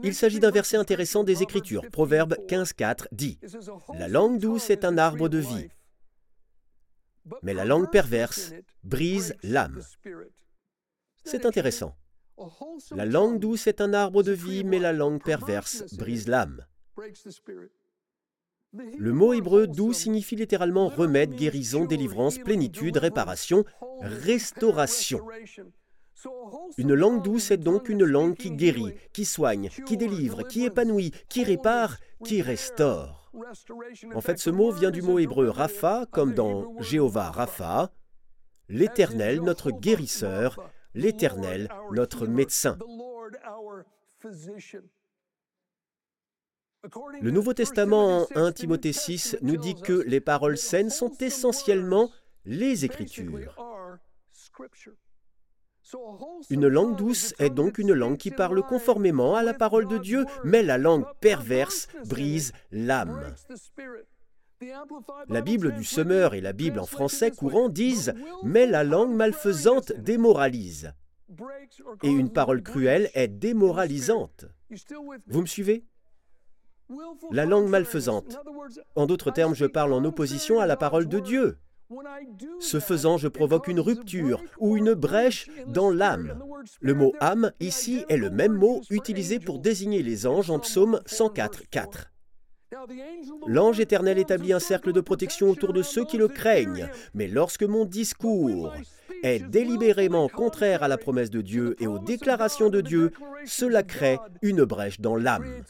Il 0.02 0.14
s'agit 0.14 0.40
d'un 0.40 0.50
verset 0.50 0.76
intéressant 0.76 1.24
des 1.24 1.42
Écritures. 1.42 1.82
Proverbe 1.90 2.36
15.4 2.48 3.06
dit⁇ 3.12 3.38
La 3.98 4.08
langue 4.08 4.38
douce 4.38 4.70
est 4.70 4.84
un 4.84 4.96
arbre 4.98 5.28
de 5.28 5.38
vie, 5.38 5.68
mais 7.42 7.54
la 7.54 7.64
langue 7.64 7.90
perverse 7.90 8.52
brise 8.84 9.34
l'âme. 9.42 9.82
C'est 11.24 11.46
intéressant. 11.46 11.94
La 12.90 13.04
langue 13.04 13.38
douce 13.38 13.66
est 13.66 13.80
un 13.80 13.92
arbre 13.92 14.22
de 14.22 14.32
vie, 14.32 14.64
mais 14.64 14.78
la 14.78 14.92
langue 14.92 15.22
perverse 15.22 15.84
brise 15.94 16.26
l'âme. 16.26 16.66
Le 18.98 19.12
mot 19.12 19.34
hébreu 19.34 19.66
doux 19.66 19.92
signifie 19.92 20.36
littéralement 20.36 20.88
remède, 20.88 21.34
guérison, 21.34 21.84
délivrance, 21.84 22.38
plénitude, 22.38 22.96
réparation, 22.96 23.64
restauration. 24.00 25.20
Une 26.78 26.94
langue 26.94 27.22
douce 27.22 27.50
est 27.50 27.56
donc 27.56 27.88
une 27.88 28.04
langue 28.04 28.36
qui 28.36 28.50
guérit, 28.50 28.94
qui 29.12 29.24
soigne, 29.24 29.70
qui 29.86 29.96
délivre, 29.96 30.42
qui 30.42 30.64
épanouit, 30.64 31.12
qui 31.28 31.44
répare, 31.44 31.98
qui 32.24 32.42
restaure. 32.42 33.30
En 34.14 34.20
fait, 34.20 34.38
ce 34.38 34.50
mot 34.50 34.72
vient 34.72 34.90
du 34.90 35.02
mot 35.02 35.18
hébreu 35.18 35.48
Rapha, 35.48 36.06
comme 36.10 36.34
dans 36.34 36.80
Jéhovah 36.80 37.30
Rapha, 37.30 37.92
l'Éternel, 38.68 39.40
notre 39.40 39.70
guérisseur, 39.70 40.70
l'Éternel, 40.94 41.68
notre 41.90 42.26
médecin. 42.26 42.78
Le 47.20 47.30
Nouveau 47.30 47.54
Testament 47.54 48.22
en 48.22 48.26
1 48.34 48.52
Timothée 48.52 48.92
6 48.92 49.38
nous 49.42 49.56
dit 49.56 49.74
que 49.74 49.92
les 50.06 50.20
paroles 50.20 50.58
saines 50.58 50.90
sont 50.90 51.12
essentiellement 51.20 52.10
les 52.44 52.84
Écritures. 52.84 53.56
Une 56.50 56.68
langue 56.68 56.96
douce 56.96 57.34
est 57.38 57.50
donc 57.50 57.78
une 57.78 57.92
langue 57.92 58.16
qui 58.16 58.30
parle 58.30 58.62
conformément 58.62 59.34
à 59.34 59.42
la 59.42 59.54
parole 59.54 59.86
de 59.86 59.98
Dieu, 59.98 60.24
mais 60.44 60.62
la 60.62 60.78
langue 60.78 61.04
perverse 61.20 61.88
brise 62.06 62.52
l'âme. 62.70 63.34
La 65.28 65.40
Bible 65.40 65.72
du 65.72 65.84
semeur 65.84 66.34
et 66.34 66.40
la 66.40 66.52
Bible 66.52 66.78
en 66.78 66.86
français 66.86 67.30
courant 67.30 67.68
disent⁇ 67.68 68.10
Mais 68.44 68.66
la 68.66 68.84
langue 68.84 69.14
malfaisante 69.14 69.92
démoralise⁇ 69.98 70.86
et 72.02 72.10
une 72.10 72.30
parole 72.30 72.62
cruelle 72.62 73.10
est 73.14 73.28
démoralisante. 73.28 74.46
Vous 75.26 75.40
me 75.40 75.46
suivez? 75.46 75.84
La 77.30 77.46
langue 77.46 77.68
malfaisante. 77.68 78.38
En 78.96 79.06
d'autres 79.06 79.30
termes, 79.30 79.54
je 79.54 79.64
parle 79.64 79.92
en 79.94 80.04
opposition 80.04 80.60
à 80.60 80.66
la 80.66 80.76
parole 80.76 81.08
de 81.08 81.20
Dieu. 81.20 81.58
Ce 82.60 82.80
faisant, 82.80 83.16
je 83.16 83.28
provoque 83.28 83.68
une 83.68 83.80
rupture 83.80 84.42
ou 84.58 84.76
une 84.76 84.94
brèche 84.94 85.48
dans 85.66 85.90
l'âme. 85.90 86.42
Le 86.80 86.94
mot 86.94 87.12
âme 87.20 87.52
ici 87.60 88.04
est 88.08 88.16
le 88.16 88.30
même 88.30 88.54
mot 88.54 88.80
utilisé 88.90 89.38
pour 89.38 89.58
désigner 89.58 90.02
les 90.02 90.26
anges 90.26 90.50
en 90.50 90.58
psaume 90.58 91.00
104, 91.06 91.68
4. 91.70 92.12
L'ange 93.46 93.80
éternel 93.80 94.18
établit 94.18 94.52
un 94.52 94.58
cercle 94.58 94.92
de 94.92 95.00
protection 95.00 95.50
autour 95.50 95.72
de 95.72 95.82
ceux 95.82 96.04
qui 96.04 96.16
le 96.16 96.28
craignent, 96.28 96.88
mais 97.14 97.28
lorsque 97.28 97.64
mon 97.64 97.84
discours 97.84 98.72
est 99.22 99.40
délibérément 99.40 100.28
contraire 100.28 100.82
à 100.82 100.88
la 100.88 100.98
promesse 100.98 101.30
de 101.30 101.42
Dieu 101.42 101.76
et 101.80 101.86
aux 101.86 101.98
déclarations 101.98 102.70
de 102.70 102.80
Dieu, 102.80 103.12
cela 103.44 103.82
crée 103.82 104.18
une 104.40 104.64
brèche 104.64 105.00
dans 105.00 105.16
l'âme. 105.16 105.62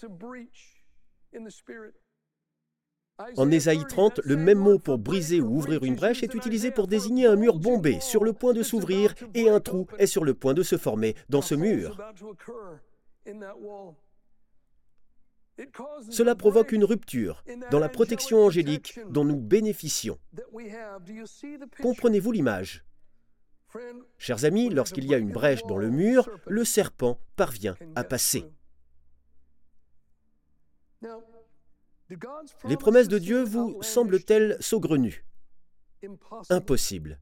En 3.36 3.50
Ésaïe 3.50 3.84
30, 3.88 4.20
le 4.24 4.36
même 4.36 4.58
mot 4.58 4.78
pour 4.78 4.98
briser 4.98 5.40
ou 5.40 5.56
ouvrir 5.56 5.84
une 5.84 5.96
brèche 5.96 6.22
est 6.22 6.34
utilisé 6.34 6.70
pour 6.70 6.86
désigner 6.86 7.26
un 7.26 7.36
mur 7.36 7.58
bombé 7.58 8.00
sur 8.00 8.24
le 8.24 8.32
point 8.32 8.52
de 8.52 8.62
s'ouvrir 8.62 9.14
et 9.34 9.48
un 9.48 9.60
trou 9.60 9.86
est 9.98 10.06
sur 10.06 10.24
le 10.24 10.34
point 10.34 10.54
de 10.54 10.62
se 10.62 10.76
former 10.76 11.14
dans 11.28 11.42
ce 11.42 11.54
mur. 11.54 11.98
Cela 16.10 16.34
provoque 16.34 16.72
une 16.72 16.84
rupture 16.84 17.44
dans 17.70 17.78
la 17.78 17.88
protection 17.88 18.44
angélique 18.44 18.98
dont 19.10 19.24
nous 19.24 19.36
bénéficions. 19.36 20.18
Comprenez-vous 21.80 22.32
l'image? 22.32 22.84
Chers 24.18 24.44
amis, 24.44 24.70
lorsqu'il 24.70 25.06
y 25.06 25.14
a 25.14 25.18
une 25.18 25.32
brèche 25.32 25.64
dans 25.64 25.78
le 25.78 25.90
mur, 25.90 26.28
le 26.46 26.64
serpent 26.64 27.18
parvient 27.36 27.76
à 27.94 28.04
passer. 28.04 28.44
Les 32.64 32.76
promesses 32.76 33.08
de 33.08 33.18
Dieu 33.18 33.42
vous 33.42 33.82
semblent-elles 33.82 34.56
saugrenues? 34.60 35.24
Impossible. 36.50 37.18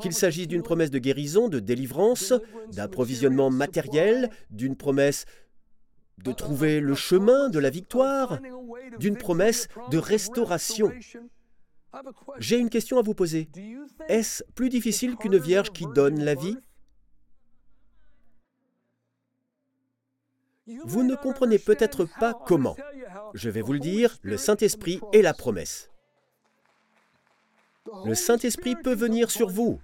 Qu'il 0.00 0.12
s'agisse 0.12 0.48
d'une 0.48 0.62
promesse 0.62 0.90
de 0.90 0.98
guérison, 0.98 1.48
de 1.48 1.58
délivrance, 1.58 2.32
d'approvisionnement 2.72 3.50
matériel, 3.50 4.30
d'une 4.50 4.76
promesse 4.76 5.24
de 6.18 6.32
trouver 6.32 6.80
le 6.80 6.94
chemin 6.94 7.48
de 7.48 7.58
la 7.58 7.70
victoire, 7.70 8.38
d'une 8.98 9.16
promesse 9.16 9.68
de 9.90 9.98
restauration. 9.98 10.92
J'ai 12.38 12.58
une 12.58 12.70
question 12.70 12.98
à 12.98 13.02
vous 13.02 13.14
poser. 13.14 13.48
Est-ce 14.08 14.44
plus 14.54 14.68
difficile 14.68 15.16
qu'une 15.16 15.38
vierge 15.38 15.70
qui 15.72 15.86
donne 15.86 16.22
la 16.22 16.34
vie? 16.34 16.56
Vous 20.84 21.02
ne 21.02 21.16
comprenez 21.16 21.58
peut-être 21.58 22.06
pas 22.20 22.34
comment. 22.34 22.76
Je 23.34 23.50
vais 23.50 23.62
vous 23.62 23.72
le 23.72 23.78
dire, 23.78 24.16
le 24.22 24.36
Saint-Esprit 24.36 25.00
est 25.12 25.22
la 25.22 25.34
promesse. 25.34 25.90
Le 28.04 28.14
Saint-Esprit 28.14 28.76
peut 28.76 28.94
venir 28.94 29.30
sur 29.30 29.48
vous. 29.48 29.80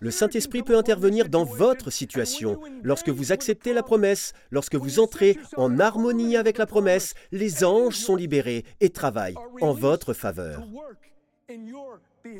Le 0.00 0.10
Saint-Esprit 0.10 0.62
peut 0.62 0.76
intervenir 0.76 1.28
dans 1.28 1.44
votre 1.44 1.90
situation. 1.90 2.60
Lorsque 2.82 3.08
vous 3.08 3.32
acceptez 3.32 3.72
la 3.72 3.82
promesse, 3.82 4.32
lorsque 4.50 4.74
vous 4.74 5.00
entrez 5.00 5.38
en 5.56 5.78
harmonie 5.78 6.36
avec 6.36 6.58
la 6.58 6.66
promesse, 6.66 7.14
les 7.32 7.64
anges 7.64 7.96
sont 7.96 8.16
libérés 8.16 8.64
et 8.80 8.90
travaillent 8.90 9.38
en 9.60 9.72
votre 9.72 10.12
faveur. 10.12 10.66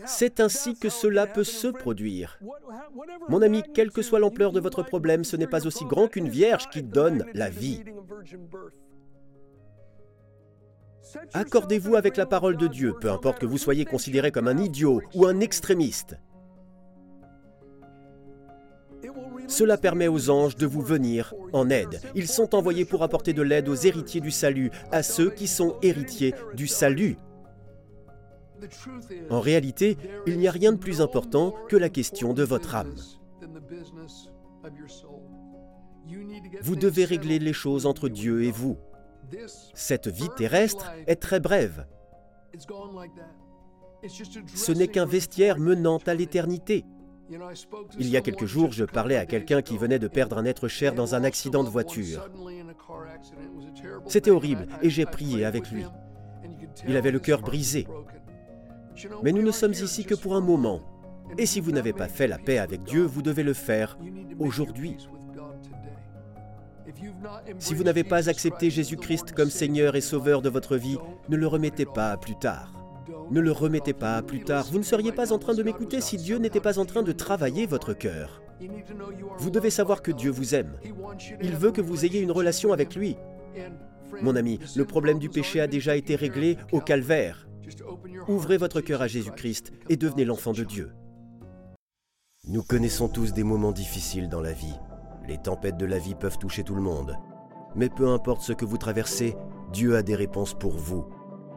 C'est 0.06 0.40
ainsi 0.40 0.78
que 0.78 0.88
cela 0.88 1.26
peut 1.26 1.44
se 1.44 1.68
produire. 1.68 2.38
Mon 3.28 3.42
ami, 3.42 3.62
quelle 3.74 3.90
que 3.90 4.02
soit 4.02 4.20
l'ampleur 4.20 4.52
de 4.52 4.60
votre 4.60 4.82
problème, 4.82 5.24
ce 5.24 5.36
n'est 5.36 5.46
pas 5.46 5.66
aussi 5.66 5.84
grand 5.84 6.08
qu'une 6.08 6.28
vierge 6.28 6.68
qui 6.70 6.82
donne 6.82 7.26
la 7.34 7.50
vie. 7.50 7.82
Accordez-vous 11.34 11.96
avec 11.96 12.16
la 12.16 12.26
parole 12.26 12.56
de 12.56 12.66
Dieu, 12.66 12.94
peu 13.00 13.10
importe 13.10 13.38
que 13.38 13.46
vous 13.46 13.58
soyez 13.58 13.84
considéré 13.84 14.30
comme 14.30 14.48
un 14.48 14.58
idiot 14.58 15.00
ou 15.14 15.26
un 15.26 15.40
extrémiste. 15.40 16.16
Cela 19.48 19.76
permet 19.76 20.08
aux 20.08 20.30
anges 20.30 20.56
de 20.56 20.66
vous 20.66 20.80
venir 20.80 21.34
en 21.52 21.68
aide. 21.68 22.00
Ils 22.14 22.28
sont 22.28 22.54
envoyés 22.54 22.84
pour 22.84 23.02
apporter 23.02 23.32
de 23.32 23.42
l'aide 23.42 23.68
aux 23.68 23.74
héritiers 23.74 24.20
du 24.20 24.30
salut, 24.30 24.70
à 24.90 25.02
ceux 25.02 25.30
qui 25.30 25.48
sont 25.48 25.76
héritiers 25.82 26.34
du 26.54 26.66
salut. 26.66 27.16
En 29.28 29.40
réalité, 29.40 29.96
il 30.26 30.38
n'y 30.38 30.46
a 30.48 30.52
rien 30.52 30.72
de 30.72 30.78
plus 30.78 31.00
important 31.00 31.54
que 31.68 31.76
la 31.76 31.88
question 31.88 32.32
de 32.32 32.44
votre 32.44 32.76
âme. 32.76 32.94
Vous 36.62 36.76
devez 36.76 37.04
régler 37.04 37.38
les 37.38 37.52
choses 37.52 37.86
entre 37.86 38.08
Dieu 38.08 38.44
et 38.44 38.50
vous. 38.50 38.78
Cette 39.74 40.08
vie 40.08 40.28
terrestre 40.36 40.90
est 41.06 41.16
très 41.16 41.40
brève. 41.40 41.86
Ce 44.54 44.72
n'est 44.72 44.88
qu'un 44.88 45.06
vestiaire 45.06 45.58
menant 45.58 45.98
à 46.06 46.14
l'éternité. 46.14 46.84
Il 47.98 48.08
y 48.08 48.16
a 48.16 48.20
quelques 48.20 48.46
jours, 48.46 48.72
je 48.72 48.84
parlais 48.84 49.16
à 49.16 49.26
quelqu'un 49.26 49.62
qui 49.62 49.78
venait 49.78 49.98
de 49.98 50.08
perdre 50.08 50.38
un 50.38 50.44
être 50.44 50.68
cher 50.68 50.94
dans 50.94 51.14
un 51.14 51.24
accident 51.24 51.64
de 51.64 51.68
voiture. 51.68 52.28
C'était 54.06 54.30
horrible 54.30 54.66
et 54.82 54.90
j'ai 54.90 55.06
prié 55.06 55.44
avec 55.44 55.70
lui. 55.70 55.84
Il 56.86 56.96
avait 56.96 57.10
le 57.10 57.20
cœur 57.20 57.40
brisé. 57.40 57.86
Mais 59.22 59.32
nous 59.32 59.42
ne 59.42 59.50
sommes 59.50 59.72
ici 59.72 60.04
que 60.04 60.14
pour 60.14 60.34
un 60.34 60.40
moment. 60.40 60.80
Et 61.38 61.46
si 61.46 61.60
vous 61.60 61.72
n'avez 61.72 61.92
pas 61.92 62.08
fait 62.08 62.26
la 62.26 62.38
paix 62.38 62.58
avec 62.58 62.82
Dieu, 62.82 63.04
vous 63.04 63.22
devez 63.22 63.42
le 63.42 63.54
faire 63.54 63.98
aujourd'hui. 64.38 64.96
Si 67.58 67.74
vous 67.74 67.84
n'avez 67.84 68.04
pas 68.04 68.28
accepté 68.28 68.70
Jésus-Christ 68.70 69.32
comme 69.32 69.50
Seigneur 69.50 69.96
et 69.96 70.00
Sauveur 70.00 70.42
de 70.42 70.48
votre 70.48 70.76
vie, 70.76 70.98
ne 71.28 71.36
le 71.36 71.46
remettez 71.46 71.86
pas 71.86 72.16
plus 72.16 72.36
tard. 72.36 72.72
Ne 73.30 73.40
le 73.40 73.52
remettez 73.52 73.92
pas 73.92 74.22
plus 74.22 74.44
tard. 74.44 74.66
Vous 74.70 74.78
ne 74.78 74.84
seriez 74.84 75.12
pas 75.12 75.32
en 75.32 75.38
train 75.38 75.54
de 75.54 75.62
m'écouter 75.62 76.00
si 76.00 76.16
Dieu 76.16 76.38
n'était 76.38 76.60
pas 76.60 76.78
en 76.78 76.84
train 76.84 77.02
de 77.02 77.12
travailler 77.12 77.66
votre 77.66 77.92
cœur. 77.94 78.42
Vous 79.38 79.50
devez 79.50 79.70
savoir 79.70 80.02
que 80.02 80.12
Dieu 80.12 80.30
vous 80.30 80.54
aime. 80.54 80.78
Il 81.40 81.56
veut 81.56 81.72
que 81.72 81.80
vous 81.80 82.04
ayez 82.04 82.20
une 82.20 82.32
relation 82.32 82.72
avec 82.72 82.94
lui. 82.94 83.16
Mon 84.20 84.36
ami, 84.36 84.58
le 84.76 84.84
problème 84.84 85.18
du 85.18 85.28
péché 85.28 85.60
a 85.60 85.66
déjà 85.66 85.96
été 85.96 86.16
réglé 86.16 86.58
au 86.72 86.80
calvaire. 86.80 87.48
Ouvrez 88.28 88.56
votre 88.56 88.80
cœur 88.80 89.02
à 89.02 89.08
Jésus-Christ 89.08 89.72
et 89.88 89.96
devenez 89.96 90.24
l'enfant 90.24 90.52
de 90.52 90.64
Dieu. 90.64 90.92
Nous 92.46 92.62
connaissons 92.62 93.08
tous 93.08 93.32
des 93.32 93.44
moments 93.44 93.72
difficiles 93.72 94.28
dans 94.28 94.40
la 94.40 94.52
vie. 94.52 94.74
Les 95.28 95.38
tempêtes 95.38 95.76
de 95.76 95.86
la 95.86 95.98
vie 95.98 96.14
peuvent 96.14 96.38
toucher 96.38 96.64
tout 96.64 96.74
le 96.74 96.82
monde. 96.82 97.16
Mais 97.74 97.88
peu 97.88 98.08
importe 98.08 98.42
ce 98.42 98.52
que 98.52 98.64
vous 98.64 98.76
traversez, 98.76 99.36
Dieu 99.72 99.96
a 99.96 100.02
des 100.02 100.14
réponses 100.14 100.54
pour 100.54 100.72
vous. 100.72 101.04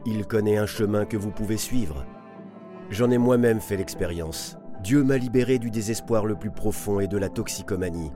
Il 0.04 0.26
connaît 0.26 0.56
un 0.56 0.66
chemin 0.66 1.04
que 1.04 1.16
vous 1.16 1.30
pouvez 1.30 1.56
suivre. 1.56 2.06
J'en 2.90 3.10
ai 3.10 3.18
moi-même 3.18 3.60
fait 3.60 3.76
l'expérience. 3.76 4.56
Dieu 4.82 5.02
m'a 5.02 5.18
libéré 5.18 5.58
du 5.58 5.70
désespoir 5.70 6.26
le 6.26 6.36
plus 6.36 6.50
profond 6.50 7.00
et 7.00 7.08
de 7.08 7.18
la 7.18 7.28
toxicomanie. 7.28 8.12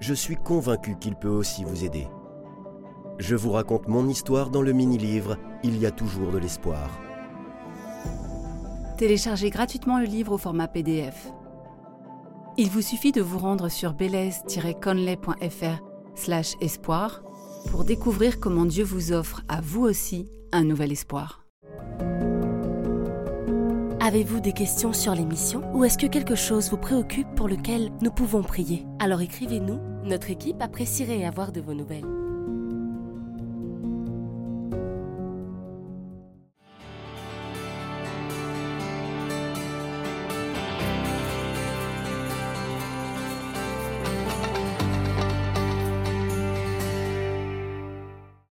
Je 0.00 0.14
suis 0.14 0.36
convaincu 0.36 0.96
qu'il 0.96 1.14
peut 1.14 1.28
aussi 1.28 1.64
vous 1.64 1.84
aider. 1.84 2.08
Je 3.18 3.34
vous 3.34 3.52
raconte 3.52 3.88
mon 3.88 4.08
histoire 4.08 4.50
dans 4.50 4.62
le 4.62 4.72
mini-livre 4.72 5.36
Il 5.62 5.78
y 5.78 5.86
a 5.86 5.90
toujours 5.90 6.32
de 6.32 6.38
l'espoir. 6.38 6.90
Téléchargez 8.96 9.50
gratuitement 9.50 9.98
le 9.98 10.06
livre 10.06 10.32
au 10.32 10.38
format 10.38 10.68
PDF. 10.68 11.32
Il 12.58 12.70
vous 12.70 12.80
suffit 12.80 13.12
de 13.12 13.20
vous 13.20 13.38
rendre 13.38 13.68
sur 13.68 13.92
belaise-conley.fr 13.92 15.82
slash 16.14 16.54
espoir 16.62 17.22
pour 17.70 17.84
découvrir 17.84 18.40
comment 18.40 18.64
Dieu 18.64 18.82
vous 18.82 19.12
offre 19.12 19.42
à 19.46 19.60
vous 19.60 19.82
aussi 19.82 20.30
un 20.52 20.64
nouvel 20.64 20.90
espoir. 20.90 21.44
Avez-vous 24.00 24.40
des 24.40 24.52
questions 24.52 24.94
sur 24.94 25.14
l'émission 25.14 25.62
ou 25.74 25.84
est-ce 25.84 25.98
que 25.98 26.06
quelque 26.06 26.36
chose 26.36 26.70
vous 26.70 26.78
préoccupe 26.78 27.28
pour 27.34 27.48
lequel 27.48 27.90
nous 28.00 28.10
pouvons 28.10 28.42
prier? 28.42 28.86
Alors 29.00 29.20
écrivez-nous, 29.20 29.78
notre 30.04 30.30
équipe 30.30 30.62
apprécierait 30.62 31.26
avoir 31.26 31.52
de 31.52 31.60
vos 31.60 31.74
nouvelles. 31.74 32.15